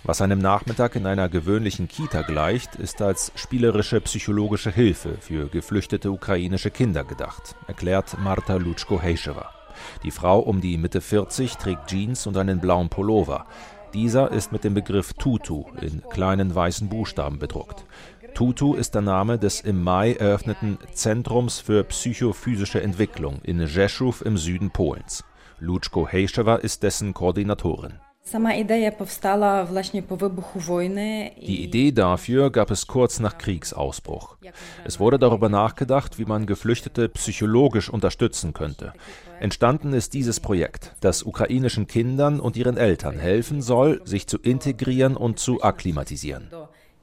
Was 0.03 0.21
einem 0.21 0.39
Nachmittag 0.39 0.95
in 0.95 1.05
einer 1.05 1.29
gewöhnlichen 1.29 1.87
Kita 1.87 2.23
gleicht, 2.23 2.75
ist 2.75 3.01
als 3.01 3.31
spielerische 3.35 4.01
psychologische 4.01 4.71
Hilfe 4.71 5.17
für 5.21 5.47
geflüchtete 5.47 6.11
ukrainische 6.11 6.71
Kinder 6.71 7.05
gedacht, 7.05 7.55
erklärt 7.67 8.17
Marta 8.19 8.57
Lutschko-Heischewa. 8.57 9.56
Die 10.03 10.11
Frau 10.11 10.39
um 10.39 10.61
die 10.61 10.77
Mitte 10.77 11.01
40 11.01 11.57
trägt 11.57 11.87
Jeans 11.87 12.27
und 12.27 12.37
einen 12.37 12.59
blauen 12.59 12.89
Pullover. 12.89 13.45
Dieser 13.93 14.31
ist 14.31 14.51
mit 14.51 14.63
dem 14.63 14.73
Begriff 14.73 15.13
Tutu 15.13 15.65
in 15.81 16.01
kleinen 16.09 16.53
weißen 16.53 16.89
Buchstaben 16.89 17.39
bedruckt. 17.39 17.85
Tutu 18.33 18.75
ist 18.75 18.93
der 18.93 19.01
Name 19.01 19.39
des 19.39 19.61
im 19.61 19.81
Mai 19.81 20.13
eröffneten 20.13 20.77
Zentrums 20.91 21.59
für 21.59 21.83
psychophysische 21.83 22.81
Entwicklung 22.81 23.39
in 23.43 23.65
Rzeszów 23.65 24.23
im 24.25 24.37
Süden 24.37 24.69
Polens. 24.69 25.23
Lutschko 25.59 26.07
Hejschewa 26.07 26.57
ist 26.57 26.83
dessen 26.83 27.13
Koordinatorin. 27.13 27.93
Die 31.51 31.63
Idee 31.63 31.91
dafür 31.91 32.51
gab 32.51 32.71
es 32.71 32.87
kurz 32.87 33.19
nach 33.19 33.37
Kriegsausbruch. 33.37 34.37
Es 34.83 34.99
wurde 34.99 35.17
darüber 35.17 35.49
nachgedacht, 35.49 36.19
wie 36.19 36.25
man 36.25 36.45
Geflüchtete 36.45 37.07
psychologisch 37.09 37.89
unterstützen 37.89 38.53
könnte. 38.53 38.93
Entstanden 39.39 39.93
ist 39.93 40.13
dieses 40.13 40.39
Projekt, 40.39 40.95
das 40.99 41.23
ukrainischen 41.23 41.87
Kindern 41.87 42.39
und 42.39 42.57
ihren 42.57 42.77
Eltern 42.77 43.17
helfen 43.17 43.61
soll, 43.61 44.01
sich 44.03 44.27
zu 44.27 44.37
integrieren 44.39 45.15
und 45.15 45.39
zu 45.39 45.61
akklimatisieren. 45.61 46.49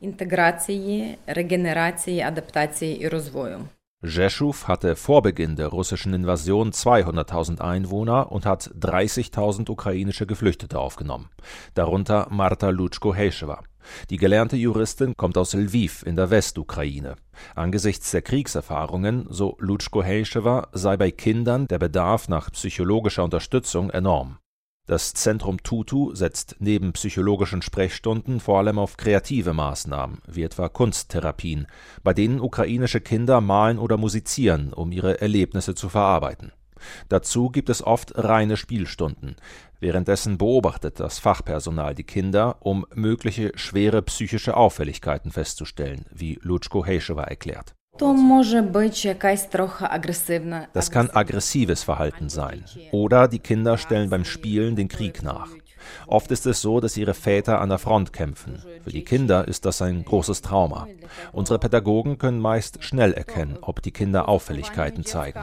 Integracji, 0.00 1.16
regeneracji, 1.26 2.22
adaptacji 2.22 3.02
i 3.02 3.06
rozwoju. 3.06 3.58
Rzeszów 4.06 4.68
hatte 4.68 4.96
vor 4.96 5.23
Beginn 5.23 5.56
der 5.56 5.68
russischen 5.68 6.12
Invasion 6.12 6.73
200.000 6.73 7.62
Einwohner 7.62 8.30
und 8.30 8.44
hat 8.44 8.70
30.000 8.78 9.70
ukrainische 9.70 10.26
Geflüchtete 10.26 10.78
aufgenommen, 10.78 11.30
darunter 11.73 12.26
Marta 12.30 12.68
Lutschko-Heischewa. 12.68 13.62
Die 14.11 14.18
gelernte 14.18 14.56
Juristin 14.56 15.16
kommt 15.16 15.38
aus 15.38 15.54
Lviv 15.54 16.02
in 16.04 16.16
der 16.16 16.28
Westukraine. 16.28 17.16
Angesichts 17.54 18.11
der 18.11 18.20
Kriegserfahrungen, 18.20 19.26
so 19.30 19.56
Lutschko-Heischewa, 19.58 20.68
sei 20.73 20.99
bei 20.99 21.11
Kindern 21.11 21.66
der 21.66 21.78
Bedarf 21.78 22.28
nach 22.28 22.50
psychologischer 22.50 23.25
Unterstützung 23.25 23.88
enorm. 23.88 24.37
Das 24.86 25.14
Zentrum 25.14 25.62
Tutu 25.62 26.14
setzt 26.14 26.56
neben 26.58 26.92
psychologischen 26.92 27.62
Sprechstunden 27.62 28.38
vor 28.38 28.58
allem 28.58 28.78
auf 28.78 28.98
kreative 28.98 29.54
Maßnahmen, 29.54 30.18
wie 30.26 30.42
etwa 30.42 30.68
Kunsttherapien, 30.68 31.66
bei 32.02 32.12
denen 32.12 32.38
ukrainische 32.38 33.00
Kinder 33.00 33.40
malen 33.40 33.78
oder 33.78 33.96
musizieren, 33.96 34.74
um 34.74 34.92
ihre 34.92 35.22
Erlebnisse 35.22 35.74
zu 35.74 35.88
verarbeiten. 35.88 36.52
Dazu 37.08 37.48
gibt 37.48 37.70
es 37.70 37.82
oft 37.82 38.12
reine 38.14 38.58
Spielstunden. 38.58 39.36
Währenddessen 39.80 40.36
beobachtet 40.36 41.00
das 41.00 41.18
Fachpersonal 41.18 41.94
die 41.94 42.04
Kinder, 42.04 42.56
um 42.60 42.84
mögliche 42.94 43.52
schwere 43.54 44.02
psychische 44.02 44.54
Auffälligkeiten 44.54 45.32
festzustellen, 45.32 46.04
wie 46.12 46.38
Lutschko 46.42 46.84
Heischewa 46.84 47.24
erklärt. 47.24 47.74
Das 50.72 50.90
kann 50.90 51.10
aggressives 51.10 51.82
Verhalten 51.84 52.28
sein. 52.28 52.64
Oder 52.90 53.28
die 53.28 53.38
Kinder 53.38 53.78
stellen 53.78 54.10
beim 54.10 54.24
Spielen 54.24 54.74
den 54.74 54.88
Krieg 54.88 55.22
nach. 55.22 55.48
Oft 56.06 56.30
ist 56.30 56.46
es 56.46 56.60
so, 56.60 56.80
dass 56.80 56.96
ihre 56.96 57.14
Väter 57.14 57.60
an 57.60 57.68
der 57.68 57.78
Front 57.78 58.12
kämpfen. 58.12 58.62
Für 58.82 58.90
die 58.90 59.04
Kinder 59.04 59.46
ist 59.46 59.64
das 59.64 59.82
ein 59.82 60.04
großes 60.04 60.42
Trauma. 60.42 60.88
Unsere 61.32 61.58
Pädagogen 61.58 62.18
können 62.18 62.40
meist 62.40 62.82
schnell 62.82 63.12
erkennen, 63.12 63.58
ob 63.60 63.82
die 63.82 63.92
Kinder 63.92 64.28
Auffälligkeiten 64.28 65.04
zeigen. 65.04 65.40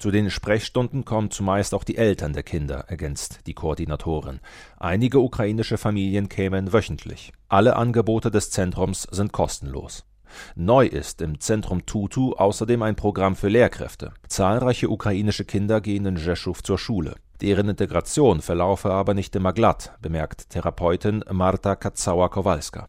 Zu 0.00 0.10
den 0.10 0.30
Sprechstunden 0.30 1.04
kommen 1.04 1.30
zumeist 1.30 1.74
auch 1.74 1.84
die 1.84 1.98
Eltern 1.98 2.32
der 2.32 2.42
Kinder, 2.42 2.86
ergänzt 2.88 3.40
die 3.46 3.52
Koordinatorin. 3.52 4.40
Einige 4.78 5.20
ukrainische 5.20 5.76
Familien 5.76 6.30
kämen 6.30 6.72
wöchentlich. 6.72 7.34
Alle 7.50 7.76
Angebote 7.76 8.30
des 8.30 8.50
Zentrums 8.50 9.02
sind 9.02 9.30
kostenlos. 9.32 10.06
Neu 10.54 10.86
ist 10.86 11.20
im 11.20 11.38
Zentrum 11.38 11.84
Tutu 11.84 12.32
außerdem 12.32 12.80
ein 12.80 12.96
Programm 12.96 13.36
für 13.36 13.48
Lehrkräfte. 13.48 14.14
Zahlreiche 14.26 14.88
ukrainische 14.88 15.44
Kinder 15.44 15.82
gehen 15.82 16.06
in 16.06 16.16
Rzeszów 16.16 16.62
zur 16.62 16.78
Schule. 16.78 17.16
Deren 17.42 17.68
Integration 17.68 18.40
verlaufe 18.40 18.90
aber 18.90 19.12
nicht 19.12 19.36
immer 19.36 19.52
glatt, 19.52 19.98
bemerkt 20.00 20.48
Therapeutin 20.48 21.22
Marta 21.30 21.74
Katzauer-Kowalska. 21.74 22.88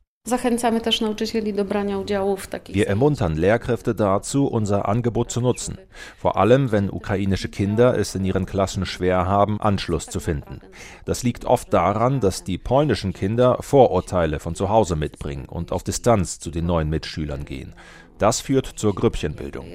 Wir 2.75 2.87
ermuntern 2.87 3.35
Lehrkräfte 3.35 3.95
dazu, 3.95 4.45
unser 4.45 4.87
Angebot 4.87 5.31
zu 5.31 5.41
nutzen, 5.41 5.79
vor 6.15 6.37
allem 6.37 6.71
wenn 6.71 6.91
ukrainische 6.91 7.49
Kinder 7.49 7.97
es 7.97 8.13
in 8.13 8.23
ihren 8.23 8.45
Klassen 8.45 8.85
schwer 8.85 9.25
haben, 9.25 9.59
Anschluss 9.59 10.05
zu 10.05 10.19
finden. 10.19 10.61
Das 11.05 11.23
liegt 11.23 11.45
oft 11.45 11.73
daran, 11.73 12.19
dass 12.19 12.43
die 12.43 12.59
polnischen 12.59 13.13
Kinder 13.13 13.57
Vorurteile 13.61 14.39
von 14.39 14.53
zu 14.53 14.69
Hause 14.69 14.95
mitbringen 14.95 15.49
und 15.49 15.71
auf 15.71 15.83
Distanz 15.83 16.39
zu 16.39 16.51
den 16.51 16.67
neuen 16.67 16.89
Mitschülern 16.89 17.43
gehen. 17.43 17.73
Das 18.19 18.41
führt 18.41 18.67
zur 18.67 18.93
Grüppchenbildung. 18.93 19.65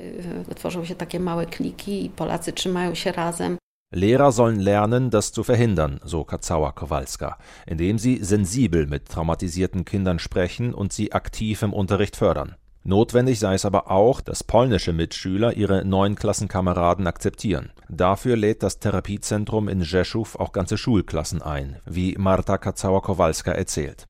Lehrer 3.97 4.31
sollen 4.31 4.61
lernen, 4.61 5.09
das 5.09 5.33
zu 5.33 5.43
verhindern, 5.43 6.01
so 6.05 6.23
Kazała 6.23 6.73
Kowalska, 6.73 7.39
indem 7.67 7.99
sie 7.99 8.23
sensibel 8.23 8.87
mit 8.87 9.09
traumatisierten 9.09 9.87
Kindern 9.87 10.19
sprechen 10.19 10.75
und 10.75 10.93
sie 10.93 11.15
aktiv 11.15 11.63
im 11.63 11.73
Unterricht 11.73 12.15
fördern. 12.15 12.57
Notwendig 12.85 13.39
sei 13.39 13.55
es 13.55 13.65
aber 13.65 13.91
auch, 13.91 14.21
dass 14.21 14.45
polnische 14.45 14.93
Mitschüler 14.93 15.57
ihre 15.57 15.87
neuen 15.87 16.15
Klassenkameraden 16.15 17.07
akzeptieren. 17.07 17.73
Dafür 17.89 18.37
lädt 18.37 18.63
das 18.63 18.81
Therapiezentrum 18.81 19.67
in 19.67 19.83
Rzeszów 19.83 20.39
auch 20.39 20.53
ganze 20.53 20.77
Schulklassen 20.77 21.41
ein, 21.41 21.77
wie 21.87 22.17
Marta 22.19 22.59
Kazała-Kowalska 22.59 23.53
erzählt. 23.53 24.05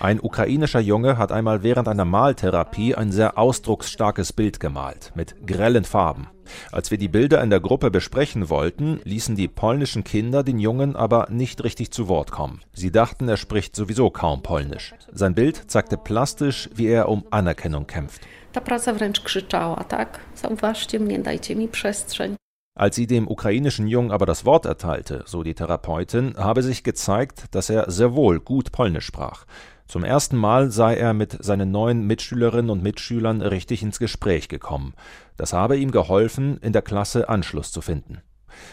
Ein 0.00 0.20
ukrainischer 0.20 0.80
Junge 0.80 1.18
hat 1.18 1.32
einmal 1.32 1.62
während 1.62 1.88
einer 1.88 2.04
Maltherapie 2.04 2.94
ein 2.94 3.10
sehr 3.10 3.36
ausdrucksstarkes 3.36 4.32
Bild 4.32 4.60
gemalt, 4.60 5.10
mit 5.16 5.46
grellen 5.46 5.84
Farben. 5.84 6.28
Als 6.70 6.90
wir 6.90 6.98
die 6.98 7.08
Bilder 7.08 7.42
in 7.42 7.50
der 7.50 7.60
Gruppe 7.60 7.90
besprechen 7.90 8.48
wollten, 8.48 9.00
ließen 9.04 9.34
die 9.34 9.48
polnischen 9.48 10.04
Kinder 10.04 10.44
den 10.44 10.58
Jungen 10.58 10.94
aber 10.94 11.26
nicht 11.30 11.64
richtig 11.64 11.90
zu 11.90 12.08
Wort 12.08 12.30
kommen. 12.30 12.60
Sie 12.74 12.92
dachten, 12.92 13.28
er 13.28 13.36
spricht 13.36 13.74
sowieso 13.74 14.10
kaum 14.10 14.42
Polnisch. 14.42 14.94
Sein 15.12 15.34
Bild 15.34 15.70
zeigte 15.70 15.96
plastisch, 15.96 16.70
wie 16.74 16.86
er 16.86 17.08
um 17.08 17.24
Anerkennung 17.30 17.86
kämpft. 17.86 18.22
Ta 18.52 18.60
praca 18.60 18.92
wręcz 18.92 19.20
krzyczała, 19.20 19.84
tak? 19.84 20.20
Zauważcie 20.34 21.00
mnie, 21.00 21.18
dajcie 21.18 21.56
mi 21.56 21.68
przestrzeń. 21.68 22.36
Als 22.74 22.96
sie 22.96 23.06
dem 23.06 23.28
ukrainischen 23.28 23.86
Jungen 23.86 24.10
aber 24.10 24.24
das 24.24 24.46
Wort 24.46 24.64
erteilte, 24.64 25.24
so 25.26 25.42
die 25.42 25.54
Therapeutin, 25.54 26.34
habe 26.38 26.62
sich 26.62 26.82
gezeigt, 26.82 27.54
dass 27.54 27.68
er 27.68 27.90
sehr 27.90 28.14
wohl 28.14 28.40
gut 28.40 28.72
Polnisch 28.72 29.04
sprach. 29.04 29.44
Zum 29.86 30.04
ersten 30.04 30.38
Mal 30.38 30.70
sei 30.70 30.96
er 30.96 31.12
mit 31.12 31.36
seinen 31.44 31.70
neuen 31.70 32.06
Mitschülerinnen 32.06 32.70
und 32.70 32.82
Mitschülern 32.82 33.42
richtig 33.42 33.82
ins 33.82 33.98
Gespräch 33.98 34.48
gekommen. 34.48 34.94
Das 35.36 35.52
habe 35.52 35.76
ihm 35.76 35.90
geholfen, 35.90 36.56
in 36.62 36.72
der 36.72 36.80
Klasse 36.80 37.28
Anschluss 37.28 37.72
zu 37.72 37.82
finden. 37.82 38.22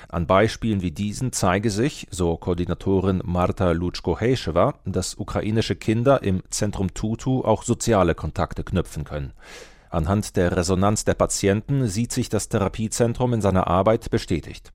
An 0.08 0.28
Beispielen 0.28 0.82
wie 0.82 0.92
diesen 0.92 1.34
zeige 1.34 1.70
sich, 1.70 2.08
so 2.10 2.38
Koordinatorin 2.38 3.22
Marta 3.26 3.72
Lutschko-Heischewa, 3.72 4.76
dass 4.86 5.18
ukrainische 5.18 5.76
Kinder 5.76 6.24
im 6.24 6.42
Zentrum 6.50 6.94
Tutu 6.94 7.42
auch 7.42 7.64
soziale 7.64 8.16
Kontakte 8.16 8.64
knüpfen 8.64 9.04
können. 9.04 9.34
Anhand 9.90 10.36
der 10.36 10.56
Resonanz 10.56 11.04
der 11.04 11.16
Patienten 11.16 11.88
sieht 11.88 12.12
sich 12.12 12.30
das 12.30 12.48
Therapiezentrum 12.50 13.34
in 13.34 13.42
seiner 13.42 13.68
Arbeit 13.68 14.10
bestätigt. 14.10 14.72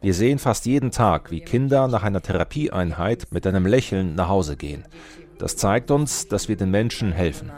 Wir 0.00 0.14
sehen 0.14 0.38
fast 0.38 0.66
jeden 0.66 0.90
Tag, 0.90 1.30
wie 1.30 1.40
Kinder 1.40 1.86
nach 1.86 2.02
einer 2.02 2.22
Therapieeinheit 2.22 3.26
mit 3.30 3.46
einem 3.46 3.66
Lächeln 3.66 4.14
nach 4.14 4.28
Hause 4.28 4.56
gehen. 4.56 4.84
Das 5.38 5.56
zeigt 5.56 5.90
uns, 5.90 6.26
dass 6.26 6.48
wir 6.48 6.56
den 6.56 6.70
Menschen 6.70 7.12
helfen. 7.12 7.52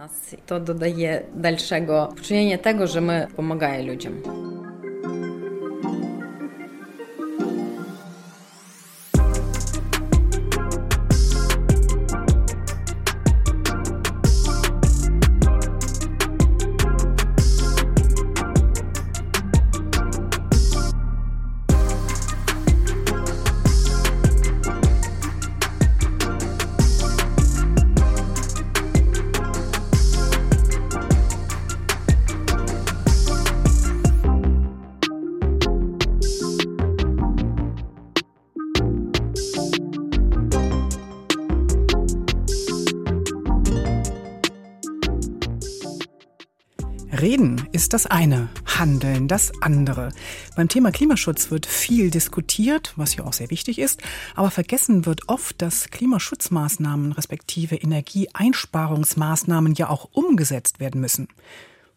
Reden 47.21 47.69
ist 47.73 47.93
das 47.93 48.07
eine, 48.07 48.49
Handeln, 48.65 49.29
das 49.29 49.53
andere. 49.61 50.11
Beim 50.57 50.69
Thema 50.69 50.91
Klimaschutz 50.91 51.51
wird 51.51 51.67
viel 51.67 52.11
diskutiert, 52.11 52.95
was 52.97 53.15
ja 53.15 53.25
auch 53.25 53.35
sehr 53.35 53.51
wichtig 53.51 53.79
ist, 53.79 54.03
aber 54.35 54.51
vergessen 54.51 55.05
wird 55.05 55.29
oft, 55.29 55.61
dass 55.61 55.91
Klimaschutzmaßnahmen 55.91 57.13
respektive 57.13 57.77
Energieeinsparungsmaßnahmen 57.77 59.75
ja 59.75 59.91
auch 59.91 60.09
umgesetzt 60.13 60.81
werden 60.81 61.01
müssen. 61.01 61.29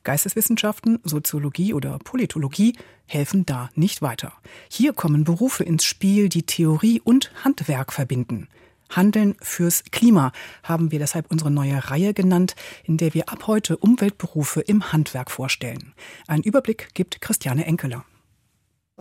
Geisteswissenschaften, 0.03 0.99
Soziologie 1.03 1.73
oder 1.73 1.99
Politologie 1.99 2.75
helfen 3.05 3.45
da 3.45 3.69
nicht 3.75 4.01
weiter. 4.01 4.33
Hier 4.69 4.91
kommen 4.91 5.23
Berufe 5.23 5.63
ins 5.63 5.85
Spiel, 5.85 6.27
die 6.27 6.43
Theorie 6.43 6.99
und 7.01 7.31
Handwerk 7.45 7.93
verbinden. 7.93 8.49
Handeln 8.89 9.35
fürs 9.41 9.83
Klima 9.91 10.31
haben 10.63 10.91
wir 10.91 10.99
deshalb 10.99 11.31
unsere 11.31 11.51
neue 11.51 11.89
Reihe 11.89 12.13
genannt, 12.13 12.55
in 12.83 12.97
der 12.97 13.13
wir 13.13 13.29
ab 13.29 13.47
heute 13.47 13.77
Umweltberufe 13.77 14.61
im 14.61 14.91
Handwerk 14.91 15.31
vorstellen. 15.31 15.93
Ein 16.27 16.41
Überblick 16.41 16.89
gibt 16.93 17.21
Christiane 17.21 17.65
Enkeler. 17.65 18.05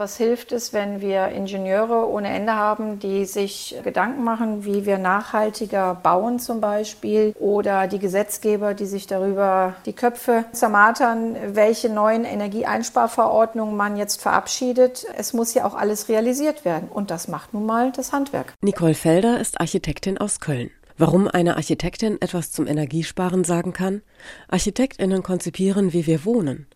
Was 0.02 0.16
hilft 0.16 0.50
es, 0.50 0.72
wenn 0.72 1.00
wir 1.00 1.28
Ingenieure 1.28 2.08
ohne 2.08 2.28
Ende 2.28 2.56
haben, 2.56 2.98
die 2.98 3.24
sich 3.24 3.76
Gedanken 3.84 4.24
machen, 4.24 4.64
wie 4.64 4.84
wir 4.84 4.98
nachhaltiger 4.98 5.94
bauen 5.94 6.40
zum 6.40 6.60
Beispiel, 6.60 7.36
oder 7.38 7.86
die 7.86 8.00
Gesetzgeber, 8.00 8.74
die 8.74 8.86
sich 8.86 9.06
darüber 9.06 9.76
die 9.86 9.92
Köpfe 9.92 10.44
zermatern, 10.50 11.36
welche 11.54 11.88
neuen 11.88 12.24
Energieeinsparverordnungen 12.24 13.76
man 13.76 13.96
jetzt 13.96 14.20
verabschiedet. 14.20 15.06
Es 15.16 15.34
muss 15.34 15.54
ja 15.54 15.64
auch 15.64 15.76
alles 15.76 16.08
realisiert 16.08 16.64
werden 16.64 16.88
und 16.92 17.12
das 17.12 17.28
macht 17.28 17.54
nun 17.54 17.64
mal 17.64 17.92
das 17.92 18.12
Handwerk. 18.12 18.54
Nicole 18.60 18.94
Felder 18.94 19.38
ist 19.38 19.60
Architektin 19.60 20.18
aus 20.18 20.40
Köln. 20.40 20.72
Warum 20.98 21.28
eine 21.28 21.56
Architektin 21.56 22.20
etwas 22.20 22.52
zum 22.52 22.66
Energiesparen 22.66 23.44
sagen 23.44 23.72
kann? 23.72 24.02
Architektinnen 24.48 25.22
konzipieren, 25.22 25.92
wie 25.92 26.06
wir 26.06 26.24
wohnen. 26.24 26.66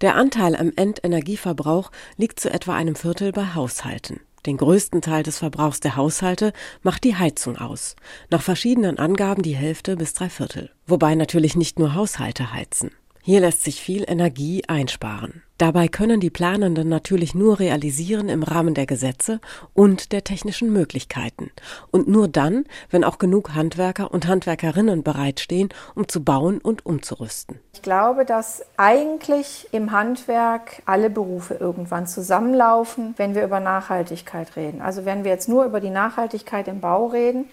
Der 0.00 0.14
Anteil 0.14 0.56
am 0.56 0.72
Endenergieverbrauch 0.74 1.90
liegt 2.16 2.40
zu 2.40 2.50
etwa 2.50 2.74
einem 2.74 2.96
Viertel 2.96 3.32
bei 3.32 3.54
Haushalten. 3.54 4.20
Den 4.46 4.56
größten 4.58 5.02
Teil 5.02 5.24
des 5.24 5.38
Verbrauchs 5.38 5.80
der 5.80 5.96
Haushalte 5.96 6.52
macht 6.82 7.02
die 7.04 7.16
Heizung 7.16 7.56
aus. 7.56 7.96
Nach 8.30 8.42
verschiedenen 8.42 8.98
Angaben 8.98 9.42
die 9.42 9.56
Hälfte 9.56 9.96
bis 9.96 10.14
drei 10.14 10.30
Viertel. 10.30 10.70
Wobei 10.86 11.16
natürlich 11.16 11.56
nicht 11.56 11.78
nur 11.78 11.94
Haushalte 11.94 12.52
heizen. 12.52 12.92
Hier 13.26 13.40
lässt 13.40 13.64
sich 13.64 13.80
viel 13.80 14.04
Energie 14.08 14.62
einsparen. 14.68 15.42
Dabei 15.58 15.88
können 15.88 16.20
die 16.20 16.30
Planenden 16.30 16.88
natürlich 16.88 17.34
nur 17.34 17.58
realisieren 17.58 18.28
im 18.28 18.44
Rahmen 18.44 18.72
der 18.72 18.86
Gesetze 18.86 19.40
und 19.74 20.12
der 20.12 20.22
technischen 20.22 20.72
Möglichkeiten. 20.72 21.50
Und 21.90 22.06
nur 22.06 22.28
dann, 22.28 22.66
wenn 22.88 23.02
auch 23.02 23.18
genug 23.18 23.56
Handwerker 23.56 24.12
und 24.12 24.28
Handwerkerinnen 24.28 25.02
bereitstehen, 25.02 25.70
um 25.96 26.06
zu 26.06 26.22
bauen 26.22 26.58
und 26.58 26.86
umzurüsten. 26.86 27.58
Ich 27.74 27.82
glaube, 27.82 28.24
dass 28.24 28.64
eigentlich 28.76 29.66
im 29.72 29.90
Handwerk 29.90 30.84
alle 30.86 31.10
Berufe 31.10 31.54
irgendwann 31.54 32.06
zusammenlaufen, 32.06 33.14
wenn 33.16 33.34
wir 33.34 33.42
über 33.42 33.58
Nachhaltigkeit 33.58 34.54
reden. 34.54 34.80
Also 34.80 35.04
wenn 35.04 35.24
wir 35.24 35.32
jetzt 35.32 35.48
nur 35.48 35.64
über 35.64 35.80
die 35.80 35.90
Nachhaltigkeit 35.90 36.68
im 36.68 36.78
Bau 36.78 37.06
reden, 37.06 37.46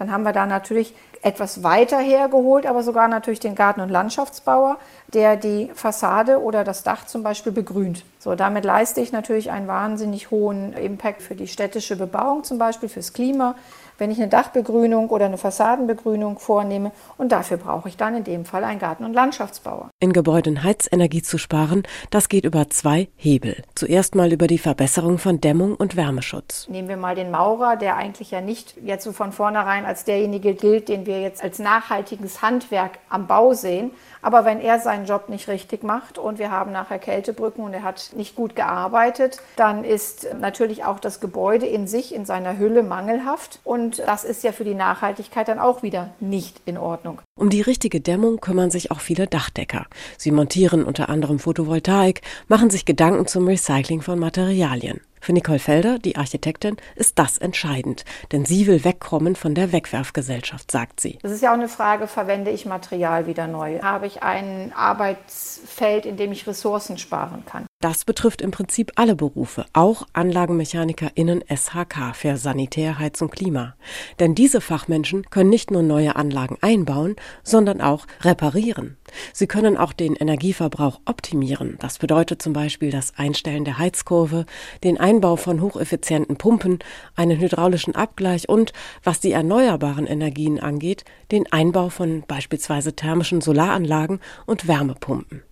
dann 0.00 0.10
haben 0.10 0.24
wir 0.24 0.32
da 0.32 0.46
natürlich 0.46 0.94
etwas 1.22 1.62
weiter 1.62 1.98
hergeholt, 1.98 2.64
aber 2.66 2.82
sogar 2.82 3.06
natürlich 3.06 3.40
den 3.40 3.54
Garten- 3.54 3.82
und 3.82 3.90
Landschaftsbauer, 3.90 4.78
der 5.08 5.36
die 5.36 5.70
Fassade 5.74 6.40
oder 6.40 6.64
das 6.64 6.82
Dach 6.82 7.06
zum 7.06 7.22
Beispiel 7.22 7.52
begrünt. 7.52 8.04
So, 8.18 8.34
damit 8.34 8.64
leiste 8.64 9.00
ich 9.00 9.12
natürlich 9.12 9.50
einen 9.50 9.68
wahnsinnig 9.68 10.30
hohen 10.30 10.72
Impact 10.72 11.20
für 11.20 11.34
die 11.34 11.46
städtische 11.46 11.96
Bebauung, 11.96 12.44
zum 12.44 12.58
Beispiel 12.58 12.88
fürs 12.88 13.12
Klima, 13.12 13.54
wenn 14.00 14.10
ich 14.10 14.18
eine 14.18 14.28
Dachbegrünung 14.28 15.10
oder 15.10 15.26
eine 15.26 15.38
Fassadenbegrünung 15.38 16.38
vornehme. 16.38 16.90
Und 17.18 17.32
dafür 17.32 17.58
brauche 17.58 17.88
ich 17.88 17.96
dann 17.96 18.16
in 18.16 18.24
dem 18.24 18.44
Fall 18.44 18.64
einen 18.64 18.80
Garten- 18.80 19.04
und 19.04 19.12
Landschaftsbauer. 19.12 19.90
In 20.00 20.12
Gebäuden 20.12 20.64
Heizenergie 20.64 21.22
zu 21.22 21.38
sparen, 21.38 21.82
das 22.10 22.28
geht 22.28 22.44
über 22.44 22.68
zwei 22.70 23.08
Hebel. 23.16 23.62
Zuerst 23.74 24.14
mal 24.14 24.32
über 24.32 24.46
die 24.46 24.58
Verbesserung 24.58 25.18
von 25.18 25.40
Dämmung 25.40 25.76
und 25.76 25.96
Wärmeschutz. 25.96 26.66
Nehmen 26.68 26.88
wir 26.88 26.96
mal 26.96 27.14
den 27.14 27.30
Maurer, 27.30 27.76
der 27.76 27.96
eigentlich 27.96 28.30
ja 28.30 28.40
nicht 28.40 28.74
jetzt 28.82 29.04
so 29.04 29.12
von 29.12 29.32
vornherein 29.32 29.84
als 29.84 30.04
derjenige 30.04 30.54
gilt, 30.54 30.88
den 30.88 31.06
wir 31.06 31.20
jetzt 31.20 31.42
als 31.42 31.58
nachhaltiges 31.58 32.42
Handwerk 32.42 32.98
am 33.10 33.26
Bau 33.26 33.52
sehen. 33.52 33.90
Aber 34.22 34.44
wenn 34.44 34.60
er 34.60 34.80
seinen 34.80 35.06
Job 35.06 35.28
nicht 35.28 35.48
richtig 35.48 35.82
macht 35.82 36.18
und 36.18 36.38
wir 36.38 36.50
haben 36.50 36.72
nachher 36.72 36.98
Kältebrücken 36.98 37.64
und 37.64 37.72
er 37.72 37.82
hat 37.82 38.12
nicht 38.14 38.36
gut 38.36 38.54
gearbeitet, 38.54 39.40
dann 39.56 39.84
ist 39.84 40.26
natürlich 40.38 40.84
auch 40.84 41.00
das 41.00 41.20
Gebäude 41.20 41.66
in 41.66 41.86
sich, 41.86 42.14
in 42.14 42.24
seiner 42.24 42.58
Hülle 42.58 42.82
mangelhaft. 42.82 43.60
Und 43.90 43.98
das 44.06 44.22
ist 44.22 44.44
ja 44.44 44.52
für 44.52 44.62
die 44.62 44.76
Nachhaltigkeit 44.76 45.48
dann 45.48 45.58
auch 45.58 45.82
wieder 45.82 46.10
nicht 46.20 46.60
in 46.64 46.78
Ordnung. 46.78 47.20
Um 47.34 47.50
die 47.50 47.60
richtige 47.60 48.00
Dämmung 48.00 48.40
kümmern 48.40 48.70
sich 48.70 48.92
auch 48.92 49.00
viele 49.00 49.26
Dachdecker. 49.26 49.86
Sie 50.16 50.30
montieren 50.30 50.84
unter 50.84 51.08
anderem 51.08 51.40
Photovoltaik, 51.40 52.22
machen 52.46 52.70
sich 52.70 52.84
Gedanken 52.84 53.26
zum 53.26 53.48
Recycling 53.48 54.00
von 54.00 54.20
Materialien. 54.20 55.00
Für 55.20 55.32
Nicole 55.32 55.58
Felder, 55.58 55.98
die 55.98 56.14
Architektin, 56.14 56.76
ist 56.94 57.18
das 57.18 57.36
entscheidend, 57.38 58.04
denn 58.30 58.44
sie 58.44 58.68
will 58.68 58.84
wegkommen 58.84 59.34
von 59.34 59.56
der 59.56 59.72
Wegwerfgesellschaft, 59.72 60.70
sagt 60.70 61.00
sie. 61.00 61.18
Das 61.22 61.32
ist 61.32 61.42
ja 61.42 61.50
auch 61.50 61.58
eine 61.58 61.68
Frage, 61.68 62.06
verwende 62.06 62.52
ich 62.52 62.66
Material 62.66 63.26
wieder 63.26 63.48
neu? 63.48 63.80
Habe 63.80 64.06
ich 64.06 64.22
ein 64.22 64.72
Arbeitsfeld, 64.72 66.06
in 66.06 66.16
dem 66.16 66.30
ich 66.30 66.46
Ressourcen 66.46 66.96
sparen 66.96 67.44
kann? 67.44 67.66
Das 67.82 68.04
betrifft 68.04 68.42
im 68.42 68.50
Prinzip 68.50 68.92
alle 68.96 69.16
Berufe, 69.16 69.64
auch 69.72 70.06
AnlagenmechanikerInnen 70.12 71.42
SHK 71.48 72.14
für 72.14 72.36
Sanitär, 72.36 72.98
Heizung, 72.98 73.30
Klima. 73.30 73.74
Denn 74.18 74.34
diese 74.34 74.60
Fachmenschen 74.60 75.30
können 75.30 75.48
nicht 75.48 75.70
nur 75.70 75.82
neue 75.82 76.14
Anlagen 76.14 76.58
einbauen, 76.60 77.16
sondern 77.42 77.80
auch 77.80 78.06
reparieren. 78.20 78.98
Sie 79.32 79.46
können 79.46 79.78
auch 79.78 79.94
den 79.94 80.14
Energieverbrauch 80.14 81.00
optimieren. 81.06 81.78
Das 81.80 81.96
bedeutet 81.96 82.42
zum 82.42 82.52
Beispiel 82.52 82.90
das 82.90 83.16
Einstellen 83.16 83.64
der 83.64 83.78
Heizkurve, 83.78 84.44
den 84.84 85.00
Einbau 85.00 85.36
von 85.36 85.62
hocheffizienten 85.62 86.36
Pumpen, 86.36 86.80
einen 87.16 87.40
hydraulischen 87.40 87.94
Abgleich 87.94 88.46
und, 88.46 88.74
was 89.04 89.20
die 89.20 89.32
erneuerbaren 89.32 90.06
Energien 90.06 90.60
angeht, 90.60 91.06
den 91.32 91.50
Einbau 91.50 91.88
von 91.88 92.24
beispielsweise 92.28 92.94
thermischen 92.94 93.40
Solaranlagen 93.40 94.20
und 94.44 94.68
Wärmepumpen. 94.68 95.44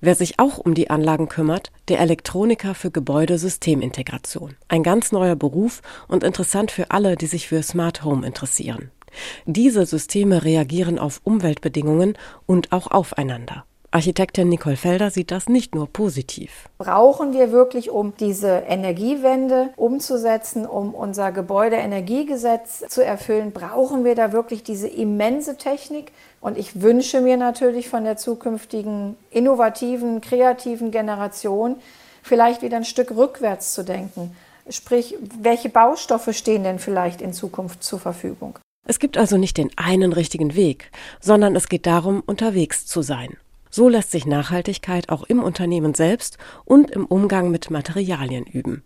Wer 0.00 0.14
sich 0.14 0.38
auch 0.38 0.58
um 0.58 0.74
die 0.74 0.88
Anlagen 0.88 1.28
kümmert, 1.28 1.70
der 1.88 2.00
Elektroniker 2.00 2.74
für 2.74 2.90
Gebäudesystemintegration. 2.90 4.56
Ein 4.68 4.82
ganz 4.82 5.12
neuer 5.12 5.36
Beruf 5.36 5.82
und 6.08 6.24
interessant 6.24 6.70
für 6.70 6.90
alle, 6.90 7.16
die 7.16 7.26
sich 7.26 7.48
für 7.48 7.62
Smart 7.62 8.02
Home 8.02 8.26
interessieren. 8.26 8.90
Diese 9.44 9.84
Systeme 9.84 10.44
reagieren 10.44 10.98
auf 10.98 11.20
Umweltbedingungen 11.24 12.16
und 12.46 12.72
auch 12.72 12.86
aufeinander. 12.86 13.64
Architektin 13.92 14.48
Nicole 14.48 14.76
Felder 14.76 15.10
sieht 15.10 15.32
das 15.32 15.48
nicht 15.48 15.74
nur 15.74 15.88
positiv. 15.88 16.68
Brauchen 16.78 17.32
wir 17.32 17.50
wirklich, 17.50 17.90
um 17.90 18.12
diese 18.20 18.62
Energiewende 18.68 19.70
umzusetzen, 19.74 20.64
um 20.64 20.94
unser 20.94 21.32
Gebäudeenergiegesetz 21.32 22.84
zu 22.88 23.04
erfüllen, 23.04 23.50
brauchen 23.50 24.04
wir 24.04 24.14
da 24.14 24.32
wirklich 24.32 24.62
diese 24.62 24.86
immense 24.86 25.56
Technik? 25.56 26.12
Und 26.40 26.56
ich 26.56 26.80
wünsche 26.82 27.20
mir 27.20 27.36
natürlich 27.36 27.88
von 27.88 28.04
der 28.04 28.16
zukünftigen 28.16 29.16
innovativen, 29.32 30.20
kreativen 30.20 30.92
Generation 30.92 31.74
vielleicht 32.22 32.62
wieder 32.62 32.76
ein 32.76 32.84
Stück 32.84 33.10
rückwärts 33.10 33.74
zu 33.74 33.82
denken. 33.82 34.36
Sprich, 34.68 35.16
welche 35.40 35.68
Baustoffe 35.68 36.32
stehen 36.32 36.62
denn 36.62 36.78
vielleicht 36.78 37.20
in 37.20 37.32
Zukunft 37.32 37.82
zur 37.82 37.98
Verfügung? 37.98 38.56
Es 38.86 39.00
gibt 39.00 39.18
also 39.18 39.36
nicht 39.36 39.56
den 39.56 39.70
einen 39.76 40.12
richtigen 40.12 40.54
Weg, 40.54 40.92
sondern 41.18 41.56
es 41.56 41.68
geht 41.68 41.86
darum, 41.86 42.22
unterwegs 42.24 42.86
zu 42.86 43.02
sein. 43.02 43.36
So 43.70 43.88
lässt 43.88 44.10
sich 44.10 44.26
Nachhaltigkeit 44.26 45.08
auch 45.08 45.22
im 45.22 45.42
Unternehmen 45.42 45.94
selbst 45.94 46.38
und 46.64 46.90
im 46.90 47.06
Umgang 47.06 47.50
mit 47.50 47.70
Materialien 47.70 48.44
üben. 48.44 48.82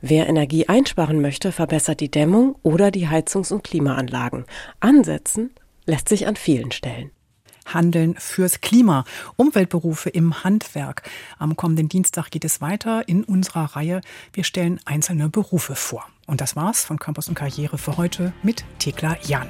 Wer 0.00 0.28
Energie 0.28 0.68
einsparen 0.68 1.20
möchte, 1.20 1.52
verbessert 1.52 2.00
die 2.00 2.10
Dämmung 2.10 2.56
oder 2.62 2.90
die 2.90 3.08
Heizungs- 3.08 3.52
und 3.52 3.64
Klimaanlagen. 3.64 4.44
Ansetzen 4.80 5.50
lässt 5.86 6.08
sich 6.08 6.26
an 6.26 6.36
vielen 6.36 6.72
Stellen. 6.72 7.10
Handeln 7.66 8.14
fürs 8.18 8.60
Klima. 8.60 9.04
Umweltberufe 9.36 10.10
im 10.10 10.44
Handwerk. 10.44 11.02
Am 11.38 11.56
kommenden 11.56 11.88
Dienstag 11.88 12.30
geht 12.30 12.44
es 12.44 12.60
weiter 12.60 13.08
in 13.08 13.24
unserer 13.24 13.76
Reihe. 13.76 14.00
Wir 14.32 14.44
stellen 14.44 14.80
einzelne 14.84 15.30
Berufe 15.30 15.74
vor. 15.74 16.04
Und 16.26 16.40
das 16.40 16.56
war's 16.56 16.84
von 16.84 16.98
Campus 16.98 17.28
und 17.28 17.34
Karriere 17.34 17.78
für 17.78 17.96
heute 17.96 18.32
mit 18.42 18.64
Thekla 18.78 19.16
Jan. 19.22 19.48